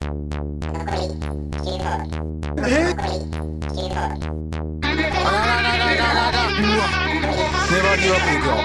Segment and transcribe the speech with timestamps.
[0.00, 0.08] 粘
[7.96, 8.56] りよくいくよ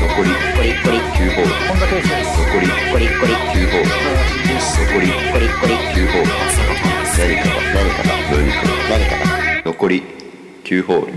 [0.00, 3.88] 残りコリコリ9ホール本田圭佑です残りコリコリ9ホール
[4.80, 6.28] 残りコリコリ9ホール
[7.18, 10.02] 何かが何かが何かが何かが残り
[10.64, 11.12] 9ホール。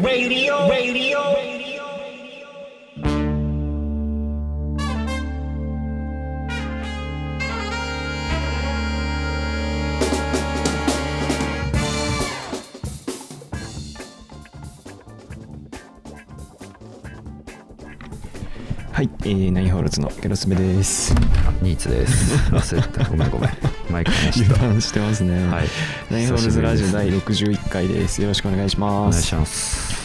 [18.95, 21.13] はい、えー、ナインホールズのゲロスベです。
[21.61, 22.33] ニーツです。
[22.49, 23.03] 忘れてた。
[23.09, 23.49] ごめんごめん。
[23.89, 24.55] マイク離してた。
[24.55, 25.47] 油断してますね。
[25.49, 25.67] はい。
[26.09, 28.21] ナインホールズラジオ第久し61回です。
[28.21, 28.93] よろしくお願いします。
[29.09, 29.97] お願いします。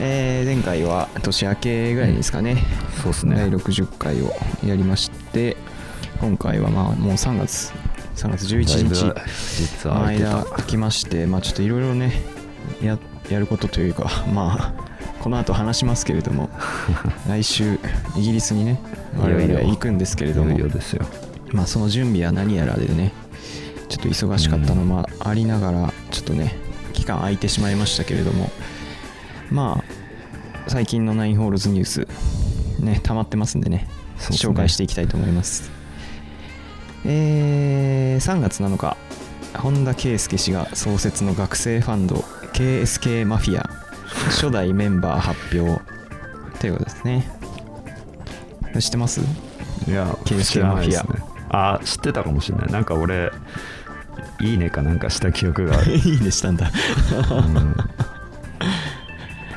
[0.00, 2.64] えー、前回は年明けぐらいですかね。
[3.00, 3.36] そうです第ね。
[3.44, 4.34] 60回を
[4.66, 5.56] やりまして、
[6.20, 7.72] 今回はまあもう3月、
[8.16, 9.14] 3月11だいぶ日
[9.56, 10.44] 実は間た。
[10.46, 12.20] 空きまして、まあちょっといろいろね、
[12.82, 12.98] や
[13.30, 16.50] やることというか、 まあ、この後話しますけれども、
[17.28, 17.78] 来週、
[18.16, 18.80] イギリスにね、
[19.18, 20.58] 我々は行くんですけれども。
[21.52, 23.12] まあその準備は何やらでね
[23.88, 26.56] ちょっと忙しかったのもありながらちょっとね
[26.92, 28.50] 期間空いてしまいましたけれども
[29.50, 29.82] ま
[30.66, 32.08] あ最近のナインホールズニュース
[32.82, 35.70] ね溜まってますんでね紹介していきたいと思います。
[37.04, 38.96] えー、3月7日
[39.54, 42.16] 本田圭佑氏が創設の学生ファンド
[42.52, 43.68] KSK マフィア
[44.30, 45.80] 初代メンバー発表。
[46.58, 47.30] ということですね。
[48.78, 49.20] 知ってます？
[49.88, 51.22] いや、KSK 知らないですマね。
[51.50, 52.68] あ、知ってたかもしれない。
[52.68, 53.30] なんか俺、
[54.40, 55.96] いいねかなんかした記憶がある。
[55.98, 56.70] いいねしたんだ。
[57.30, 57.74] うん。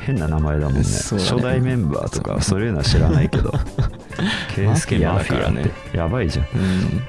[0.00, 0.80] 変な名前だもんね。
[0.80, 0.86] ね。
[0.86, 2.62] 初代メンバーとかそう。
[2.62, 3.52] いうのは知らないけど。
[4.54, 6.46] ケイスケマフィアってやばいじゃん。
[6.46, 7.02] うん。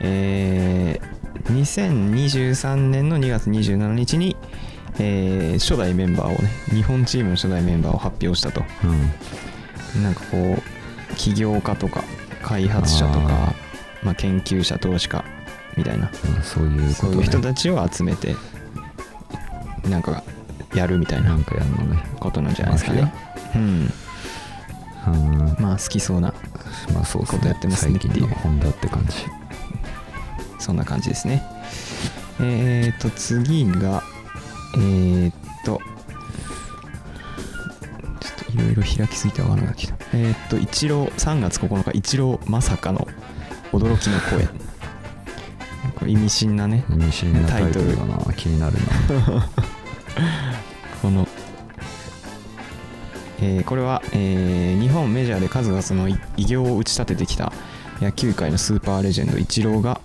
[0.00, 1.11] えー、
[1.46, 4.36] 2023年の2月27日に、
[4.98, 8.62] えー初代メンバーをね日本チームの初代メンバーを発表したと。
[8.84, 10.02] うん。
[10.02, 12.04] なんかこう起業家とか
[12.42, 13.54] 開発者とかあ
[14.02, 15.24] まあ、研究者投資家
[15.76, 18.34] みたいなうんそういうこそういう人たちを集めて
[19.88, 20.24] なんか
[20.74, 21.38] やるみたいな
[22.18, 23.14] ことなんじゃないですかね。
[23.54, 23.92] うん。
[25.06, 25.56] うん。
[25.58, 26.34] まあ好きそうな
[26.94, 29.41] まあそうことやってますね最近のホンダって感じ
[30.62, 31.42] そんな感じですね。
[32.40, 34.02] えーと、次が、
[34.76, 35.34] えーっ
[35.64, 35.80] と、
[38.20, 39.96] ちょっといろいろ開きすぎてわからなくなってきた。
[40.14, 43.06] えーっと、一郎、3月9日、一郎まさかの
[43.72, 44.48] 驚きの声。
[46.08, 48.76] 意味深なね、意味深なタイトルだな気になる
[49.26, 49.48] な
[51.00, 51.28] この、
[53.40, 57.52] えーこれは、えー日本メジャーで数々の偉業を打ち立ててきた
[58.00, 60.00] 野球界のスーパーレジェンドイチローが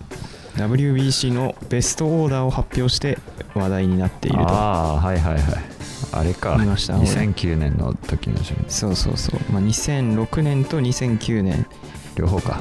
[0.58, 3.18] WBC のベストオーダーを発表して
[3.54, 5.44] 話題になっているとああはいはいはい。
[6.12, 6.58] あれか。
[6.60, 6.98] 見ました。
[6.98, 11.66] 俺2009年の時の順そうそうそう、まあ、2006年と2009年、
[12.16, 12.60] 両方か。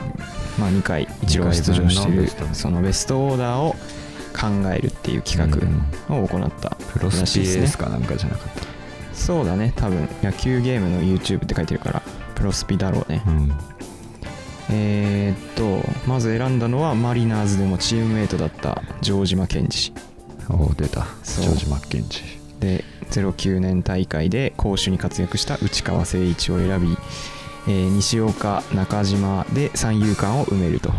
[0.59, 3.73] まあ、2回イチローが出場しているそのベストオーダーを
[4.33, 8.49] 考えるっていう企画を行ったプロスらしいですかなんかじゃなかっ
[9.13, 10.09] そうだね多分。
[10.23, 12.03] 野球ゲームの YouTube って書いてるから
[12.35, 13.23] プロスピだろうね。
[13.25, 13.53] たうん
[14.71, 19.93] えーっとまず選んだのはマリナーズでもチームメイトだった城島健二氏。
[20.49, 21.07] お出た。
[21.23, 21.45] そう。
[21.45, 22.23] ジョージ・マッケンジ
[22.61, 26.97] で09年大会で攻守に活躍した内川誠一を選び、
[27.69, 30.93] えー西岡中島で三遊間を埋めると。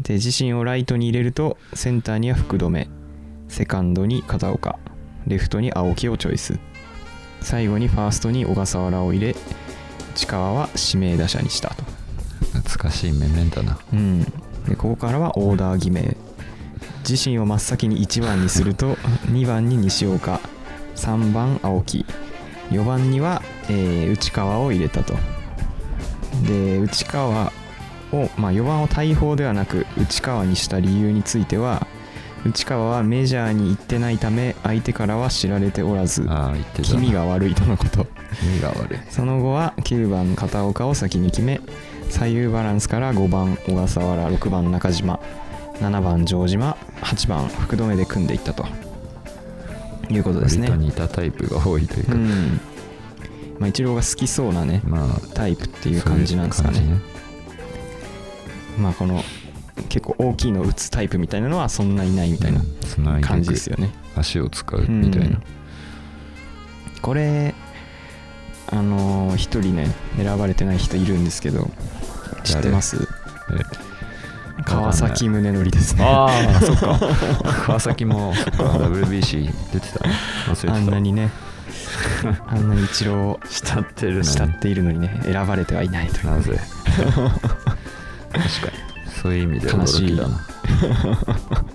[0.00, 2.88] で自身をライトに入れるとセンターには福留。
[3.48, 4.78] セカンドに片岡。
[5.26, 6.58] レフトに青木をチョイス。
[7.42, 9.34] 最後にファーストに小笠原を入れ
[10.14, 11.84] 内川は指名打者にしたと
[12.52, 13.78] 懐かしい面々だな。
[13.92, 14.22] うん、
[14.68, 16.16] でここからはオーダー決め。
[17.08, 18.94] 自身を真っ先に1番にすると
[19.32, 20.40] 2番に西岡。
[20.96, 22.04] 3番青木。
[22.70, 25.14] 4番には、えー内川を入れたと。
[26.46, 27.52] で内川
[28.12, 31.86] を、まあ、4番を大砲ではなく内川にした理由については
[32.46, 36.26] 内川はメジャーに行ってないため相手からは知られておらず
[36.82, 38.06] 気味が悪いとのこと。
[38.40, 38.98] 気味が悪い。
[39.10, 41.60] その後は9番片岡を先に決め
[42.10, 45.20] 左右バランスから5番小笠原6番中島
[45.80, 48.66] 7番城島8番福留で組んでいったと。
[50.10, 50.68] いうことですね。
[50.76, 52.60] 似たタイプが多いというか、うん。
[53.58, 56.78] まあ一郎が好きそうなねまあタイプっていう感じなんですかね。
[56.78, 57.02] そういう感
[58.78, 59.22] まあこの
[59.88, 62.60] 結構大きいのを打つタイプみたいなのはそんないないみたいな
[63.20, 65.42] 感じですよね、足を使うみたいな、うん。
[67.00, 67.54] これ
[68.72, 71.68] あのー一人ね選ばれてない人いるんですけど
[72.44, 73.06] 知ってます？
[74.64, 76.04] 川崎宗則ですね。
[76.04, 76.98] ああそっか。
[77.66, 80.06] 川崎も WBC 出てた。
[80.08, 80.14] ね
[80.46, 80.74] 忘れてた。
[80.74, 81.30] あんなにね
[82.46, 86.26] あんなに一郎を慕ってる慕っているのにね選ばれてはいないという。
[86.26, 86.52] なぜ？
[87.00, 87.38] 確か
[88.38, 88.44] に。
[89.22, 90.40] そういう意味で驚きだな。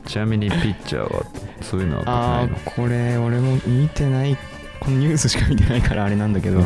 [0.07, 1.25] ちなみにピッチャーは
[1.61, 2.55] そういうのはああないの？
[2.65, 4.37] これ俺も見てない
[4.85, 6.63] このニュースしか見てないからあれなんだけど、うん。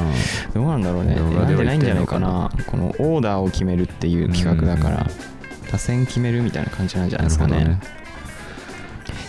[0.54, 1.16] どうなんだろうね。
[1.16, 2.52] 選んでないんじゃないかな。
[2.68, 5.08] このオーダーを決めるっていう企画だから、
[5.72, 7.80] 打線決めるみたいな感じなんじゃないですかね。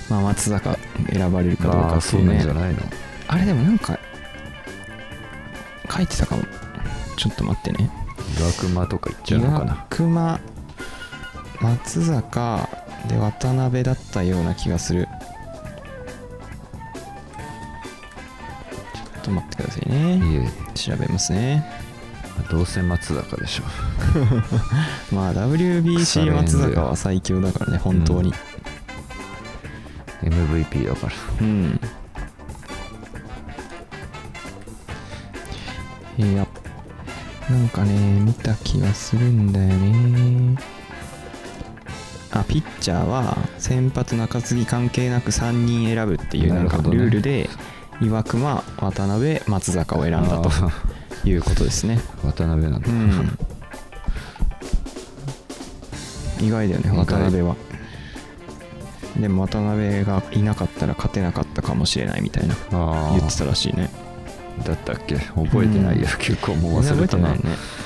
[0.09, 0.77] まあ松坂
[1.13, 2.35] 選ばれるかどうかっていうね。
[2.35, 2.81] なんじゃないの。
[3.29, 3.97] あれでもなんか
[5.89, 6.43] 書いてたかも。
[7.17, 7.91] ちょっと待ってね。
[8.41, 9.73] 岩熊とか言っちゃうのかな。
[9.73, 10.41] 岩熊
[11.61, 12.69] 松坂
[13.09, 15.07] で渡辺だったような気がする
[19.31, 20.51] と待ってくださいね。
[20.75, 21.65] 調べますね。
[22.51, 23.65] どうせ松坂でしょ。
[25.15, 28.33] まあ WBC 松坂は最強だからね本当に。
[30.23, 31.13] MVP だから。
[31.41, 31.81] うん、
[36.19, 36.47] いや
[37.49, 40.57] なんかね見た気がするんだよね。
[42.33, 47.51] あピッチャーは先発中継ぎ関係なく3人選ぶっていうなんかルールで
[48.01, 50.73] 岩隈渡辺松坂を選んだとあ
[51.25, 52.01] いうことですね。
[52.25, 53.39] あ渡辺なんだ、うん。
[56.41, 57.57] 意外だよね渡辺は。
[59.19, 62.55] でも渡辺がいなかったら勝てなかったかもしれないみたいな。
[63.13, 63.91] 言ってたらしいね。
[64.65, 65.17] だったっけ？
[65.17, 67.35] 覚えてないよ、結構もう忘れたな。
[67.35, 67.41] ね。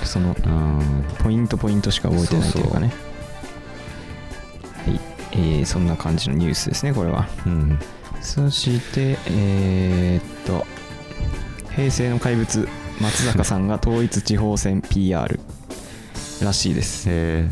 [0.05, 1.05] そのうん。
[1.19, 2.93] ポイントポイントしか覚えてないというかね。
[4.87, 5.01] はい、
[5.33, 7.27] えーそんな感じのニュースですねこれは。
[7.47, 7.79] うん
[8.25, 10.67] そしてえーっと
[11.77, 12.67] 平成の怪物
[13.01, 15.39] 松坂さんが統一地方選 PR
[16.43, 17.07] らしいです。
[17.09, 17.49] え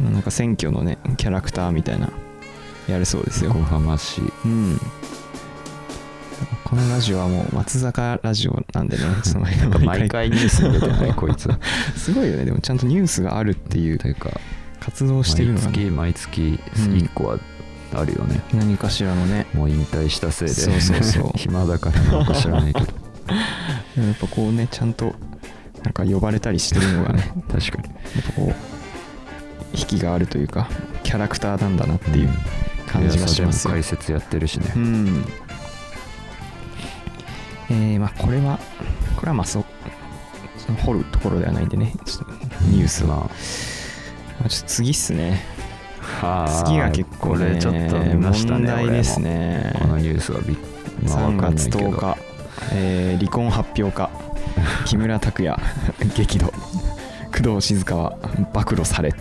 [0.00, 2.10] なんか選挙のねキャラクターみたいな
[2.88, 3.52] やるそうですよ。
[3.52, 4.78] ー、横浜市うん。
[6.64, 9.46] このラジオはもう松坂ラジオなんでね その
[9.84, 11.48] 毎回ニュースに出てない こいつ。
[11.96, 12.44] すごいよね。
[12.44, 14.30] でもちゃんとニュースがあるっていうというか
[14.80, 17.38] 活動してるのが、毎月ね、毎月うん1個は
[17.94, 19.46] あるよね、何かしらのね。
[19.54, 20.54] もう引退したせいで。
[20.54, 21.30] そうそうそう。
[21.36, 22.86] 暇だからなんか知らないけど。
[24.02, 25.14] やっぱこうねちゃんと
[25.84, 27.32] なんか呼ばれたりしてるのがね。
[27.52, 27.88] 確かに。
[27.88, 28.54] やっぱこう
[29.76, 30.68] 引きがあるというか
[31.02, 32.30] キャラクターなんだなっていう
[32.86, 33.72] 感じがしますよ。
[33.72, 35.24] 解説やってるしね、うん。
[37.70, 38.58] えー、まあこれは
[39.16, 39.64] これはまあそ
[40.58, 41.94] その掘るところではないんでね。
[42.04, 42.32] ちょっと
[42.66, 43.30] ニュースは、ま
[44.46, 45.51] あ、ちょっと次っすね
[46.02, 49.74] はあ次が結構ねこれちょっと見ましたね問題ですね。
[49.78, 50.56] このニュースはびっ、
[51.04, 51.90] まあ、3わかんな月いけど。
[51.90, 52.18] 10日、
[52.72, 54.10] えー離婚発表か
[54.86, 55.56] 木村拓哉
[56.16, 56.52] 激怒。
[57.34, 58.16] 工藤静香は
[58.52, 59.08] 暴露され。
[59.08, 59.20] っ て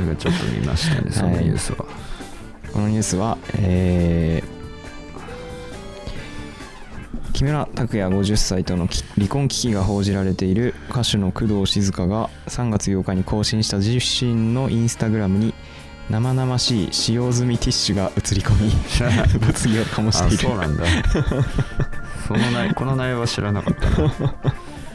[0.00, 1.84] なんかちょっと見ましたねそのニュースは、
[2.72, 4.59] このニュースは、えー
[7.40, 15.54] 木村拓哉50歳とのき離婚危機が報じられている歌手の工藤静香が3月8日に更新した自身のインスタグラムに
[16.10, 20.84] 生々しい使用済みティッシュが映り込み物議を醸しているあそうなんだ。
[22.28, 24.34] その内この内容は知らなかったな。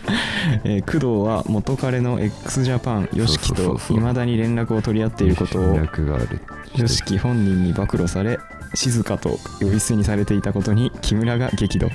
[0.65, 6.42] えー工藤は元彼の x ジャパンうそうとそう未だに連絡を取り合っていることを 連絡がある
[6.75, 8.38] YOSHIKI 本人に暴露され
[8.76, 11.90] 静かと呼び捨てにされていたことに木村が激怒。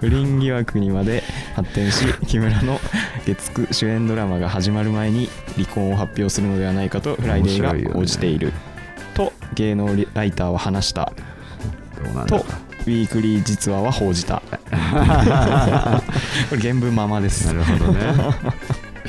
[0.00, 1.22] 不倫疑惑にまで
[1.54, 2.78] 発展し木村の
[3.24, 8.52] 月9主演ドラマが始まる前に離婚を発表するのではないかとフライデーが報じている、
[9.14, 11.12] と芸能ライターは話した。
[12.26, 14.42] とウィークリー実話は報じた。
[16.48, 17.46] これ原文ままです。
[17.46, 18.00] なるほどね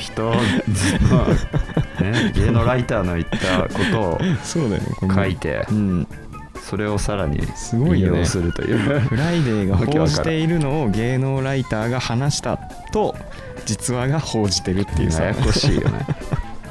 [0.00, 0.34] 人、
[2.34, 4.18] 芸能ライターの言ったこと
[5.06, 6.06] を書いてうん。
[6.60, 8.18] それをさらにすごいよね。
[8.18, 8.78] 引用するという。
[8.78, 12.58] フライデーが 報じているのを芸能ライターが話した
[12.92, 13.16] と
[13.66, 15.22] 実話が報じてるっていうさ。
[15.22, 16.06] ややこしいよね。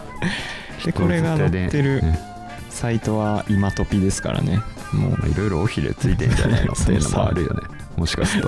[0.85, 2.19] でこれが載ってるね。
[2.69, 4.59] サイトは今トピですからね。
[4.93, 5.11] もう。
[5.11, 6.73] まあいろいろ尾ひれついてんじゃないの？
[6.73, 7.61] っていうのもあるよね。
[7.97, 8.43] もしかする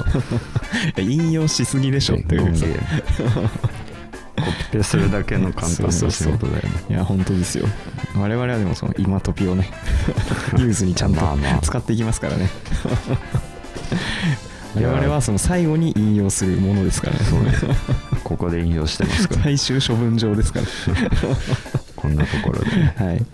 [0.96, 1.02] と。
[1.02, 2.54] 引用しすぎでしょっていう
[4.72, 6.72] ピペするだけの簡単な仕事だよね。
[6.90, 7.68] いや本当ですよ。
[8.16, 9.70] 我々はでもその今トピをね
[10.54, 11.22] ニュースにちゃんと
[11.62, 12.50] 使っていきますからね。
[14.76, 17.26] 我々はその最後に引用するものですからね。
[17.26, 17.54] そうね。
[18.24, 19.44] ここで引用してますから。
[19.44, 20.66] 最終処分場ですから。
[21.96, 22.72] こんなところで。
[22.78, 23.26] ねはい。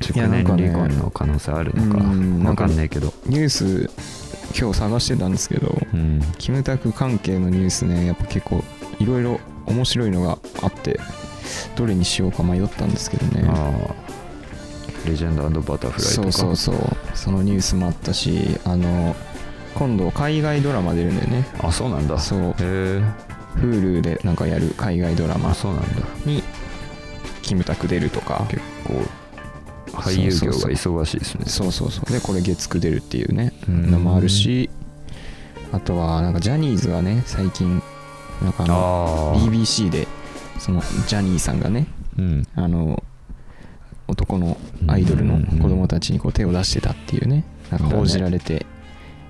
[0.00, 3.12] 熟年離婚の可能性あるのかうんわかんないけど。
[3.26, 3.90] ニュース
[4.58, 6.22] 今日探してたんですけどうん。
[6.38, 8.62] キムタク関係のニュースねやっぱ結構
[8.98, 10.98] いろいろ面白いのがあって
[11.76, 13.44] どれにしようか迷ったんですけどね。
[15.06, 16.32] レジェンドバタフライとか。
[16.32, 16.76] そうそうそう。
[17.14, 19.14] そのニュースもあったしあの
[19.74, 21.46] 今度海外ドラマ出るんだよね。
[21.60, 22.18] あそうなんだ。
[22.18, 22.40] そう。
[22.40, 23.02] へえ
[23.56, 25.88] Hulu でなんかやる海外ドラマあそうなんだ。
[26.24, 26.42] に
[27.42, 28.44] キムタク出るとか。
[28.48, 29.02] 結構
[29.92, 31.44] 俳優業が忙しいですね。
[31.46, 32.12] そうそうそう。
[32.12, 33.90] でこれ月9出るっていうねうん。
[33.90, 34.68] のもあるし
[35.72, 37.82] あとはなんかジャニーズがね最近
[38.46, 40.06] なんかあの BBC で
[40.58, 41.86] そのジャニーさんがね
[42.16, 42.46] うん。
[42.54, 43.02] あの
[44.08, 48.64] 男のアイドルの子供たちにこう手を出してたっていうねなんか報じられて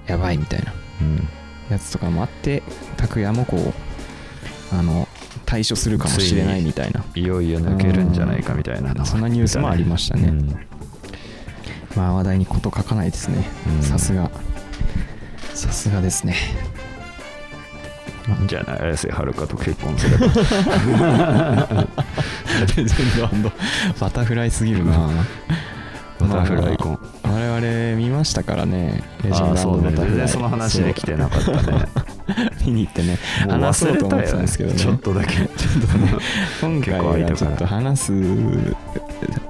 [0.07, 1.29] やばいみたいなうん。
[1.71, 2.63] やつとかもあって
[2.97, 5.09] 拓哉もこうあの
[5.47, 7.05] 対処するかもしれないみたいな。
[7.15, 10.29] いよいよ抜けるんじゃないかみたいなのそんなニュースもありましたね。
[10.29, 10.55] うん。
[11.97, 13.49] まあ話題に事書かないですね。
[13.77, 13.83] うん。
[13.83, 14.31] さすが。
[15.55, 16.35] さすがですね
[18.47, 20.27] じゃない綾瀬はるかと結婚すれば。
[22.75, 23.53] 全然バンド
[24.01, 25.11] バタフライすぎるな。
[26.19, 29.03] バタフライ婚まあ我々見ましたからね。
[29.23, 29.93] レジェンドああそうね。
[29.93, 31.87] 全然その話できてなかったね。
[32.67, 33.19] 見に行ってね。
[33.49, 34.79] 話そうと思ってたんですけどね。
[34.79, 35.37] ちょっとだけ。
[35.37, 35.47] ちょっ
[35.87, 36.15] とね。
[36.61, 38.13] 今回はちょっと話す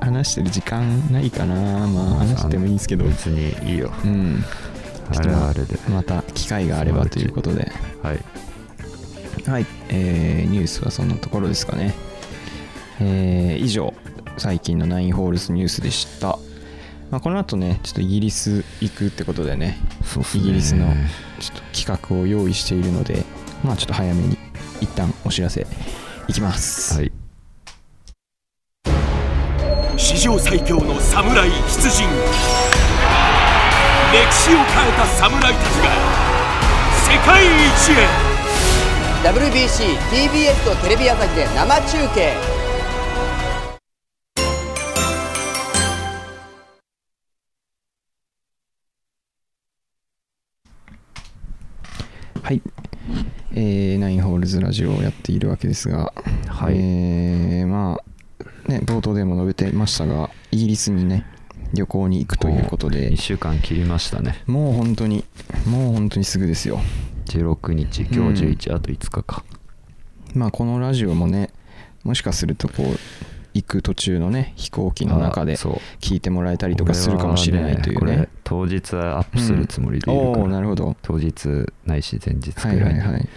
[0.00, 1.54] 話してる時間ないかな。
[1.86, 3.04] まあ話してもいいんですけど。
[3.04, 3.90] 別にいいよ。
[4.04, 4.44] うん。
[5.16, 5.78] あれはあれで。
[5.88, 7.70] また機会があればということで。
[8.02, 8.18] はい
[9.44, 11.94] はい、えーニュースはそんなところですかね。
[13.00, 13.94] えー以上、
[14.38, 16.38] 最近のナインホールズニュースでした。
[17.10, 20.86] まあ、この後ね、ちょっとイギリス行くってことでね、そうっすねイギリスの
[21.38, 23.24] ちょっと企画を用意しているので、
[23.62, 24.36] まあちょっと早めに
[24.80, 25.66] 一旦お知らせ
[26.28, 26.94] いきます。
[26.94, 27.12] はい
[29.98, 32.06] 史上最強の侍出陣
[34.12, 35.90] 歴史を変えた侍たちが
[37.10, 38.25] 世界一へ
[39.26, 42.32] WBC、TBS とテレビ朝日で生中継
[52.40, 52.62] はい。
[53.52, 56.12] えーナインホールズラジオをやっているわけですが、
[56.46, 57.98] はいえーま
[58.68, 61.26] あ、ね、冒頭でも述べていましたが、イギリスにね、
[61.74, 65.24] 旅行に行くということで1、週間切りましたねもう本当に、
[65.68, 66.78] もう本当にすぐですよ。
[67.26, 69.44] 16日今日11、あと5日か
[70.34, 71.50] まあ、このラジオもね、
[72.04, 72.86] もしかするとこう、
[73.54, 78.16] 行く途中のね、飛行機の中で聞いてもらえたりとかするかもしれないというね。
[78.16, 78.28] ね。
[78.44, 80.96] 当日はアップするつもりでいるから、おおーなるほど。
[81.02, 83.28] 当日ないし前日くはいらに、はいいはい。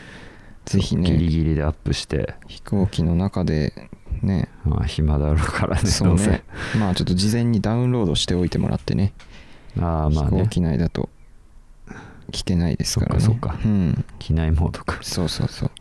[0.65, 3.89] ぜひギリね、ギリでアップして、飛行機の中で
[4.21, 6.43] ね、まあ、暇だろうからねそうね、
[6.77, 9.13] まあちょっと事前にダウンロードしておいてもらってね、
[9.75, 10.47] 飛行ああまあね。
[10.49, 11.09] 機内だと
[12.29, 13.21] 聞けないですからね。
[13.21, 14.05] そっかそっかうん。
[14.19, 15.71] 機内モードかそうそうそう。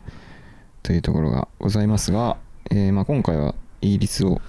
[0.83, 2.37] というところがございますが、
[2.71, 4.41] えーまあ、今回はイギリスを、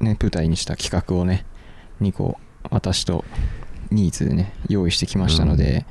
[0.00, 1.44] ね、舞台にした企画をね、
[2.00, 2.38] 2個
[2.70, 3.24] 私と
[3.90, 5.86] ニーズでね、用意してきましたので、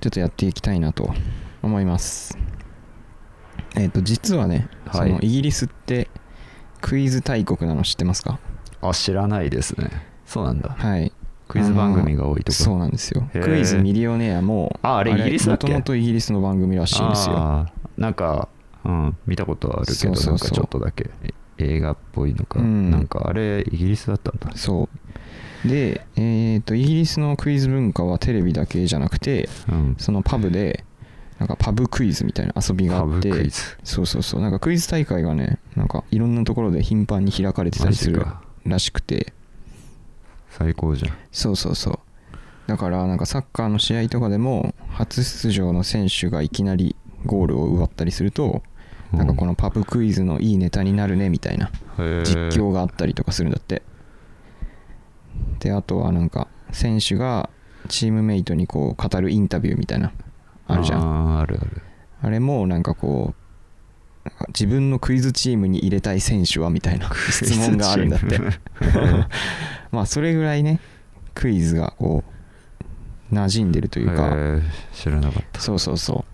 [0.00, 1.12] ちょっとやっていきたいなと
[1.62, 2.36] 思います。
[3.76, 6.08] えっ、と、実はね、はいそのイギリスって
[6.80, 8.38] クイズ大国なの知ってますか？
[8.82, 9.90] あ知らないですね
[10.26, 11.12] そうなんだはい。
[11.52, 13.28] クイズ番組が多いとこそうなんですよ。
[13.32, 15.66] クイズミリオネアも、ああれイギリスだっけ？
[15.66, 17.68] もともとイギリスの番組らしいんですよ。
[17.98, 18.48] なんか
[18.84, 22.90] うん見たことはあるけどなんかちょっとだけえ映画っぽいのか、うん。
[22.90, 24.56] なんかあれイギリスだったんだ。
[24.56, 24.88] そ
[25.64, 25.68] う。
[25.68, 29.96] で、えっ、と、イギリスのクイズ文化はテレビだけじゃなくて、うん。
[29.96, 30.84] そのパブで、
[31.38, 33.62] なんかパブクイズみたいな遊びがあって、パブクイズ。
[33.84, 38.26] そうそうそう、なんかクイズ大会がね、なんかいろんなところで頻繁に開かれてたりする
[38.66, 39.32] らしくて、
[40.58, 41.98] 最高じゃんそうそうそう。
[42.66, 46.94] だから、なんかサッカーの試合とかでも、初出場の選手がいきなり
[47.26, 48.62] ゴールを奪ったりすると、
[49.12, 51.70] なんかこのパブクイズのいいネタになるねみたいな
[52.24, 53.82] 実況があったりとかするんだって。
[55.60, 57.50] で、あとはなんか、選手が
[57.88, 60.12] チームメイトにこう語るインタビューみたいな、
[60.66, 61.38] あるじゃん。
[61.40, 61.82] あるある
[62.22, 68.38] あれもなんかこう、自分のクイズチームに入れたい選手はみたいな質問があるんだって。
[69.92, 70.80] まあ、それぐらいね、
[71.34, 72.24] クイズがこ
[73.30, 74.62] う、馴染んでるというか、へー
[74.94, 75.60] 知らなかった。
[75.60, 76.24] そうそうそ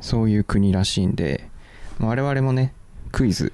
[0.00, 0.02] う。
[0.02, 1.48] そういう国らしいんで、
[1.98, 2.72] まあ我々もね、
[3.10, 3.52] クイズ、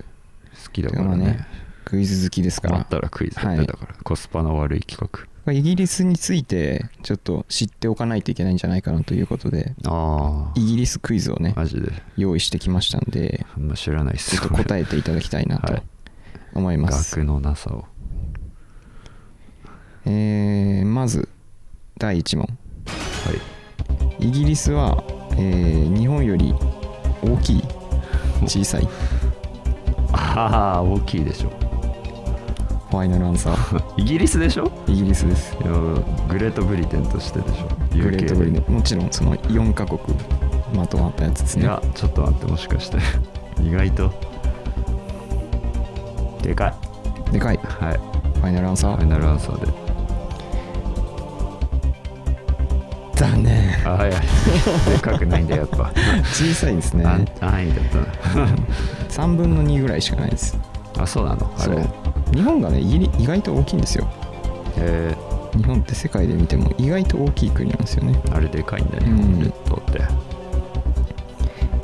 [0.66, 1.09] 好きだからね。
[1.09, 1.47] まあね
[1.85, 3.66] クイズ好きですか困っら、たらクイズだはい。
[3.66, 5.09] だからコスパの悪い企
[5.52, 9.75] イギリスについてちょっと知っておかないといけないんじゃないかなということで、
[10.54, 11.93] イギリスクイズをねあ、マジで。
[12.16, 15.83] 用意してきましたんで、あんま知らないっすちょっと答えていただきたいなとはい。
[16.54, 17.16] 思います。
[17.21, 17.85] 学のなさを
[20.07, 21.29] えーまず、
[21.99, 22.47] 第1問。
[22.47, 23.33] は
[24.21, 24.27] い。
[24.27, 26.55] イギリスは、えー日本より
[27.23, 27.63] 大きい
[28.47, 28.89] 小さい？
[30.13, 31.51] ああ大きいでしょ。
[32.91, 33.83] ファイナルアンサー。
[34.01, 34.71] イギリスでしょ？
[34.87, 35.57] イギリスです。
[36.29, 37.69] グレートブリテンとしてでしょ。
[38.03, 38.73] グレートブリテン。
[38.75, 39.99] もちろんその4カ国
[40.75, 41.63] まとまったやつですね。
[41.63, 42.99] いやちょっと待ってもしかして。
[43.63, 44.13] 意外と。
[46.43, 46.75] でかい。
[47.33, 47.59] でかい。
[47.63, 48.01] はい。
[48.39, 48.97] ファイナルアンサー。
[48.97, 49.73] ファイナルアンサーで
[53.14, 53.87] 残念。
[53.87, 54.21] あはいはい
[54.90, 55.92] でかくないんだやっぱ。
[56.33, 57.04] 小さいですね。
[57.06, 57.85] あ安易だっ
[59.09, 59.23] た。
[59.23, 60.56] 3分の2ぐらいしかないです。
[60.97, 61.50] なあそうなの？
[61.59, 61.87] あれ？
[62.35, 64.06] 日本がね意外と大きいんですよ。
[64.78, 65.14] え
[65.56, 68.21] 日本って世界で見ても意外と大きい国なんですよね。
[68.25, 69.16] ー、あれでかいんだ日うん。
[69.18, 70.00] 本列島って、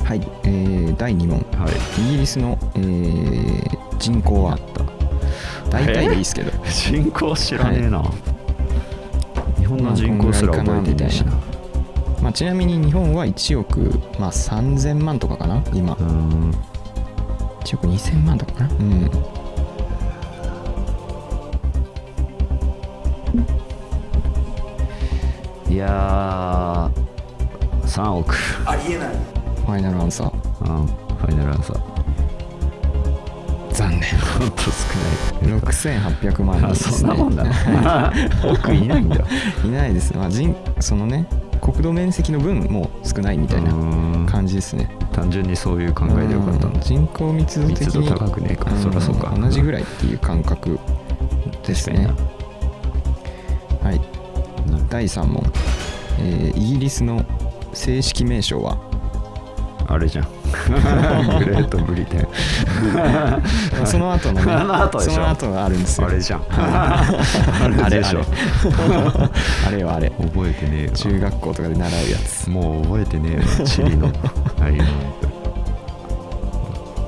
[0.03, 1.39] はい、えー、第2問。
[1.57, 2.01] はい。
[2.01, 4.57] イギリスの、えー人口は
[5.69, 8.09] 大体でいいですけど、人口知らねえな、日
[9.71, 11.31] 本の人口すら覚えてねえしな。
[12.21, 15.93] まあ、ちなみに日本は1億、まあ、3000万とかかな今。
[15.93, 16.51] うーん
[17.63, 18.69] 1億2000万とかかな。
[18.69, 19.09] うん。
[25.73, 28.35] いやー3億。
[28.35, 30.31] ファイナルアンサー。
[30.69, 31.90] うんファイナルアンサー
[34.01, 34.71] 残念ほんと少
[35.43, 35.59] ない。
[35.59, 37.43] 6800万人あです、ね、そんなもんだ。
[37.43, 38.13] な
[38.45, 39.17] 億いないんだ
[39.63, 41.27] いないです、まあ、人そのね
[41.61, 43.71] 国土面積の分もう少ないみたいな
[44.25, 44.89] 感じですね。
[45.13, 49.33] 単純にそういう考えでよかった人口密度的密に度高くねえかそりゃそうか。
[49.37, 50.79] 同じぐらいっていう感覚
[51.65, 52.09] ですね。
[53.81, 53.95] 確はい。
[53.95, 55.43] うん第3問、
[56.19, 57.23] えーイギリスの
[57.73, 58.77] 正式名称は？
[59.87, 62.27] あれじゃんグレートブリテン。
[63.85, 65.11] その後のねあの後でしょ。
[65.13, 66.07] その後があるんですよ。
[66.07, 66.45] あれじゃん。
[66.51, 68.21] あれでしょ。
[69.67, 70.93] あれはあれ覚えてねえわ。
[70.93, 72.49] 中学校とかで習うやつ。
[72.49, 74.07] もう覚えてねえわチリの。
[74.07, 74.11] あ
[74.63, 74.85] あいうの。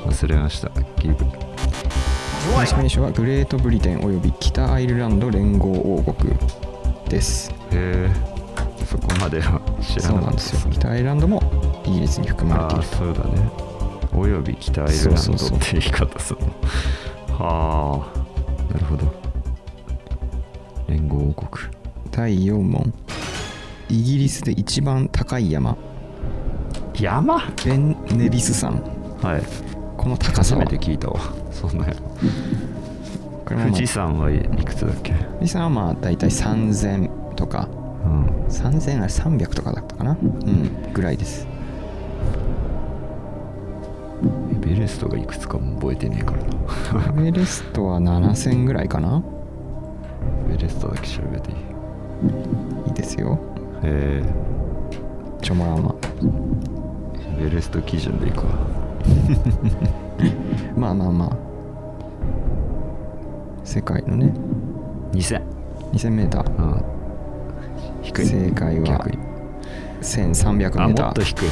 [0.08, 0.70] 忘れました。
[1.00, 1.16] ギブ
[2.58, 6.34] 正式名称はグレートブリテンおよび北アイルランド連合王国
[7.10, 7.52] です。
[7.52, 8.34] へえ。
[8.86, 10.72] そこまでは知らそうなんなかったですよ。
[10.72, 11.42] 北アイルランドも
[11.86, 13.52] イギリスに含まれあているあそうだね。
[14.16, 16.48] および北アイルランドって言い方するの。
[17.38, 18.74] はあ。
[18.74, 19.12] なるほど。
[20.88, 21.72] 連合王国。
[22.12, 22.94] 第4問。
[23.90, 25.76] イギリスで一番高い山。
[26.96, 27.42] 山？
[27.66, 28.82] ベン・ネビス山。
[29.22, 29.44] はい。
[29.98, 30.62] この高さは？
[30.64, 31.20] 初めて聞いたわ。
[31.52, 31.86] そんな。
[33.46, 35.14] 富士山はいくつだっけ？
[35.14, 37.68] 富士山はまあ大体3000とか。
[38.06, 38.26] うん。
[38.48, 40.18] 3000あれ300とかだったかな？
[40.22, 40.94] うん。
[40.94, 41.48] ぐらいです
[44.84, 46.44] ベレストがいくつかも覚えてねえから
[47.14, 47.20] な。
[47.22, 49.24] エベレストは7000ぐらいかな。
[50.50, 51.58] エベレストだけ調べていい？
[52.90, 53.40] いいですよ。
[53.82, 54.22] へ
[55.42, 55.96] ちょもらんま
[57.40, 58.44] えエベレスト基準でいくわ。
[60.76, 61.38] まあまあまあ。
[63.64, 64.34] 世界のね。
[65.14, 65.42] 2000
[65.94, 66.84] 2000m うん。
[68.02, 68.26] 低い。
[68.26, 69.18] 正解は逆に
[70.04, 71.46] 1300m あもっと低い。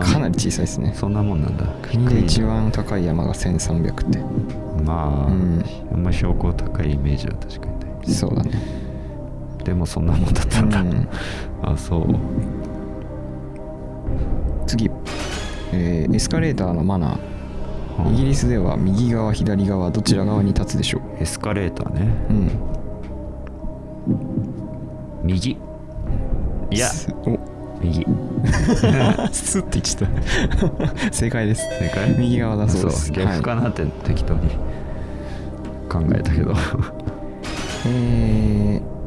[0.00, 0.92] かなり小さいですね。
[0.94, 1.66] そんなもんなんだ。
[1.82, 4.18] 国で一番高い山が1300って。
[4.84, 5.64] まあ、うん。
[5.92, 8.10] あんま標高高いイメージは確かにない。
[8.10, 8.52] そうだね。
[9.64, 11.08] でもそんなもんだったんだ、うん。
[11.62, 12.14] あそう。
[14.66, 14.90] 次、
[15.72, 18.12] えーエスカレーターのマナー。
[18.12, 22.14] イギリスでは右側左側どちら側に立つでしょエスカレーターね。
[22.30, 22.50] ううん。
[25.24, 25.58] 右。
[26.70, 26.88] いや
[27.82, 28.06] 右。
[29.32, 30.10] スッてちゃっ
[30.70, 31.12] た。
[31.12, 31.62] 正解です。
[31.78, 32.14] 正解？
[32.18, 33.12] 右側だそうです。
[33.12, 34.40] 逆かなって適当に
[35.88, 36.54] 考えたけど。
[37.86, 38.98] えー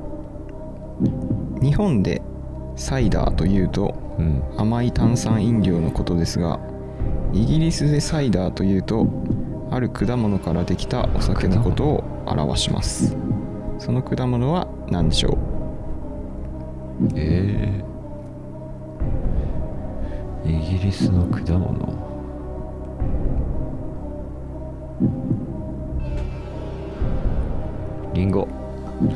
[1.61, 2.21] 日本で
[2.75, 4.43] サイダーというとうん。
[4.57, 6.59] 甘い炭酸飲料のことですが
[7.33, 9.07] イギリスでサイダーというと
[9.71, 13.15] ある果物からできたお酒のことを表します。
[13.79, 15.37] その果物は何でしょ
[17.15, 17.90] えー、
[20.45, 22.11] イギリスの果物。
[28.13, 28.47] リンゴ。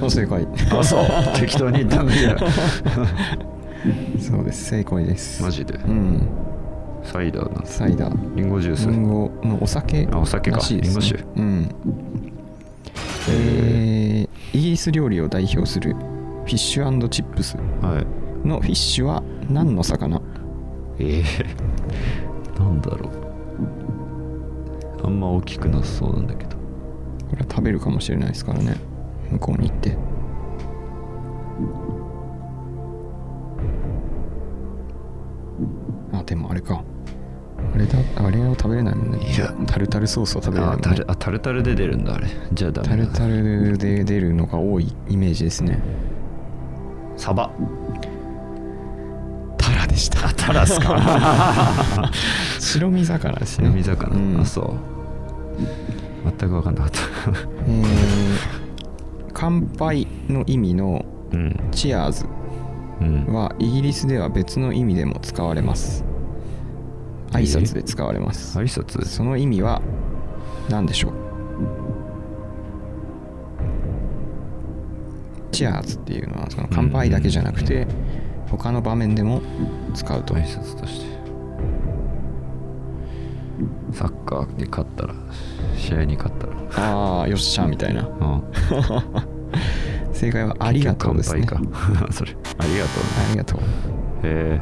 [0.02, 0.48] う正解。
[0.72, 1.06] あそう。
[1.40, 2.38] 適当に言ったんだけど
[4.20, 4.66] そうです。
[4.66, 5.44] 正解です。
[5.44, 5.74] マジで？
[5.88, 6.28] うん。
[7.04, 8.36] サイダーなサイダー。
[8.36, 8.90] リンゴジュース。
[8.90, 10.58] リンゴのお酒あお酒か。
[10.58, 11.24] らしいです、ね、リンゴ酒。
[11.36, 11.70] うん。
[13.30, 14.56] えー。
[14.56, 20.22] イギリス料理を代表するフィッシュチップスはいのフィッシュは何の魚
[21.00, 23.12] えー、なんだろう。
[25.04, 26.56] あんま大きくなさそうなんだけど。
[27.30, 28.76] これは食べるかもしれないですからね。
[29.32, 29.98] 向こうに行って。
[36.14, 36.84] あでもあれか。
[37.74, 39.20] あれだあれを食べれないもんね。
[39.20, 39.54] いや。
[39.68, 40.88] タルタルソースを食べれないもんね。
[40.88, 42.28] あタルあタルタルで出るんだあれ。
[42.54, 42.96] じゃあダメだ。
[42.96, 45.80] タルタルで出るのが多いイメージですね。
[47.18, 47.52] サバ
[49.96, 50.28] でした。
[50.28, 52.12] あタラっすか
[52.60, 54.42] 白身魚ですね白身魚、うん。
[54.42, 54.74] あそう。
[56.26, 57.00] 全く分かんなかった。
[57.68, 57.86] えー
[59.38, 61.70] 乾杯の意味のうん。
[61.72, 62.26] チアーズ
[63.02, 63.26] うん。
[63.34, 66.06] はイギリスでは別の意味でも使われます。
[67.32, 68.58] 挨拶で使われます。
[68.58, 69.04] 挨拶？
[69.06, 69.82] その意味は
[70.70, 71.14] 何でしょう？
[75.52, 77.88] チアーズっていうのはその乾杯だけじゃなくて
[78.50, 79.42] 他の場面でも
[79.96, 81.16] 使うと挨拶として。
[83.94, 85.16] サッカーに勝ったら
[85.78, 86.54] 試合に勝ったら。
[86.78, 88.02] ああよっしゃみたいな。
[88.02, 88.44] うん。
[90.14, 91.46] 正解はありがとうですね。
[91.46, 91.60] か。
[92.12, 92.36] それ。
[92.58, 93.10] ありがとうね。
[93.30, 93.60] ありがとう。
[93.60, 93.64] へ
[94.24, 94.62] え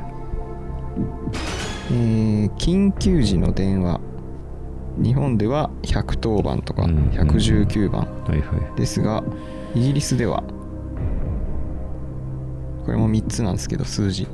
[1.91, 3.99] ー緊急時の電話。
[4.97, 8.07] 日本では110番とかうん119番。
[8.75, 9.23] ですが
[9.75, 10.43] イギリスでは
[12.85, 14.27] これも3つなんですけど数字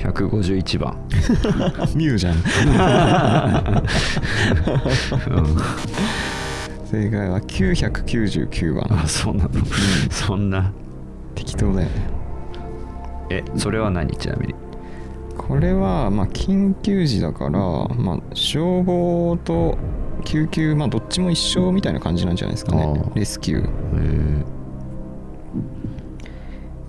[0.00, 0.96] 151番。
[1.94, 2.36] ミューじゃん。
[2.36, 2.42] うん。
[6.86, 9.02] 正解は999番。
[9.02, 9.50] あそうなの。
[10.10, 10.72] そんな。
[11.34, 12.10] 適当だよね。
[13.30, 14.16] えそれは何？
[14.16, 14.54] ちなみに。
[15.36, 19.78] これはまあ緊急時だから、まあ、消防と
[20.24, 23.02] 救急まあどっちも一緒みたいな感じなんじゃないですかね。
[23.14, 23.68] レスキュー。
[23.96, 24.44] え。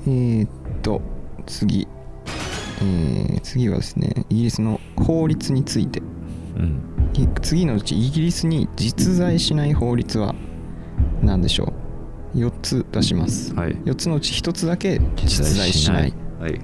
[0.07, 0.49] えー、っ
[0.81, 1.01] と
[1.45, 1.87] 次
[2.81, 6.01] えー次はですねイギリスの法律について。
[6.57, 6.81] うん。
[7.13, 10.33] い次のうちイギリスに実在しない法律は
[11.21, 11.73] 何でしょ
[12.33, 13.75] う？4つ出します、はい。
[13.83, 16.13] 4つのうち1つだけ実在しない。
[16.39, 16.61] はい。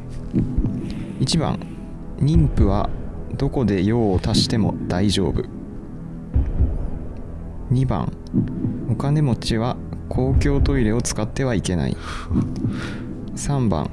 [1.19, 1.59] 1番
[2.19, 2.89] 妊婦は
[3.35, 5.43] どこで用を足しても大丈夫。
[7.71, 8.11] 2番
[8.89, 9.75] お金持ちは
[10.07, 11.97] 公共トイレを使ってはいけない。
[13.35, 13.89] 3番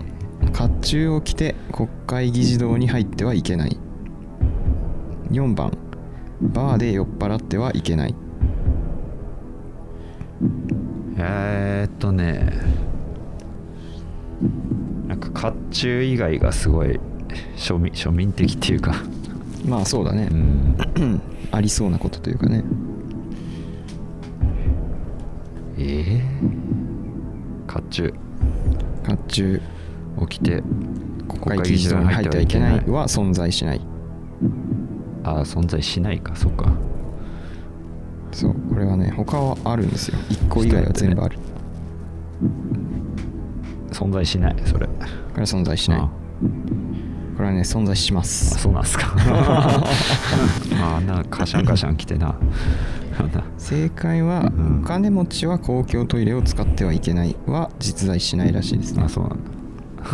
[0.54, 3.76] 甲冑を着て国会議事堂に入ってはいけない。
[5.32, 5.76] 4番。
[6.40, 8.14] バーで酔っ払ってはいけない。
[11.18, 12.52] えー、っとね。
[15.08, 17.00] なんか甲冑以外がすごい
[17.56, 18.94] 庶民庶民的っていうか。
[19.66, 20.28] まあそうだね。
[20.30, 21.20] う、ん。
[21.50, 22.62] ありそうなことというかね。
[25.78, 28.12] えー、甲冑
[29.04, 29.60] 甲冑
[30.28, 30.62] 起きて
[31.28, 32.74] 国会議事堂に入ってはいけない。
[32.86, 33.80] は存在しない。
[35.24, 36.34] ああ存在しないか。
[36.36, 36.72] そっか。
[38.32, 40.18] そうこれはね他はあるんですよ。
[40.28, 41.38] 1個以外は全部ある。
[43.90, 44.86] 存在しないそれ。
[44.86, 44.92] こ
[45.36, 46.00] れは存在しない。
[46.00, 46.10] あ。
[47.36, 49.14] これはね存在しまあすそうなんすか。
[50.82, 52.34] あんかカシャンカシャン来てな。
[53.56, 54.80] 正解は、うん。
[54.82, 59.04] お金持ちは公共トイレを使ってはいけないは実在しないらしいですね。
[59.04, 59.53] あそうなんだ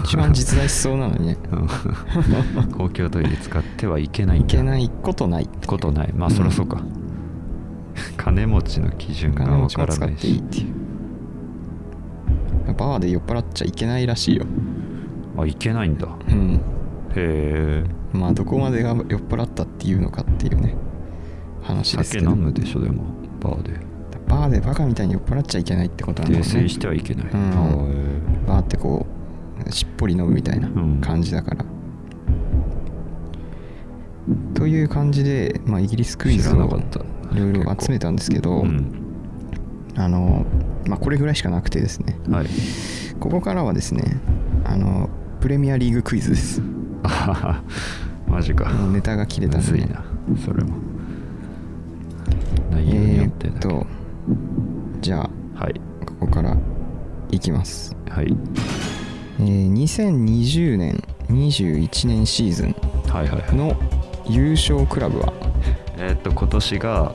[0.04, 1.38] 一番実在しそうなのにね。
[1.50, 1.68] うん。
[2.72, 6.12] 公共トイレ使ってはいけないいけないことないことない。
[6.16, 6.80] まあそりゃそうか、
[8.16, 10.66] 金持ちの基準がわ金持ちからないしていう。
[12.74, 14.44] バーで酔っ払っちゃいけないらしいよ。
[15.36, 16.08] あいけないんだ。
[16.28, 16.54] うん。
[16.54, 16.60] へ
[17.16, 17.84] え。
[18.12, 20.76] まあどこまでが酔っ払ったっていうのかっていうね。
[21.62, 22.26] 話ですけど。
[22.30, 23.04] 酒飲むでしょでも。
[23.40, 23.80] バーで。
[24.28, 26.54] バーでバカみたいに酔っ払っちゃいけないってことなんだろうね。
[26.54, 27.28] 訂正してはいけない、ん。
[27.28, 27.94] あーへ
[28.46, 29.19] バーってこう
[29.70, 31.00] しっぽり飲むみたいなうん。
[31.00, 31.64] 感じだから、
[34.54, 36.66] という感じで、まあ、イギリスクイ知ズを
[37.32, 38.92] いろいろ集めたんですけど、うん。
[39.96, 40.46] あの
[40.86, 42.18] まあ、これぐらいしかなくてですね。
[42.30, 42.46] はい。
[43.18, 44.18] ここからはですね
[44.64, 46.62] あのプレミアリーグクイズです。
[47.02, 47.62] あ
[48.28, 48.70] マジか。
[48.92, 50.04] ネタが切れたんで、な。
[50.44, 50.74] それも。
[52.70, 53.68] 内容によえってだけ。
[53.68, 53.86] ーっと
[55.00, 55.80] じゃあはい。
[56.06, 56.56] ここから
[57.30, 58.36] いきます、はい
[59.40, 62.76] えー2020年21年シーズン
[63.56, 63.74] の
[64.28, 65.32] 優勝クラブは？
[65.96, 67.14] えーっと今年が、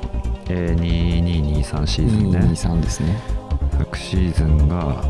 [0.49, 2.39] えー、2223シーズンね。
[2.39, 3.19] 223ですね。
[3.77, 5.03] 昨シーズンが、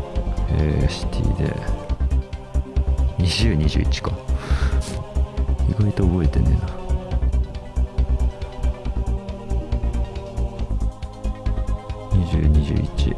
[0.50, 1.54] えーシティで
[3.18, 4.12] 2021か。
[5.68, 6.76] 意外と覚えてねえな。
[12.26, 13.16] 2021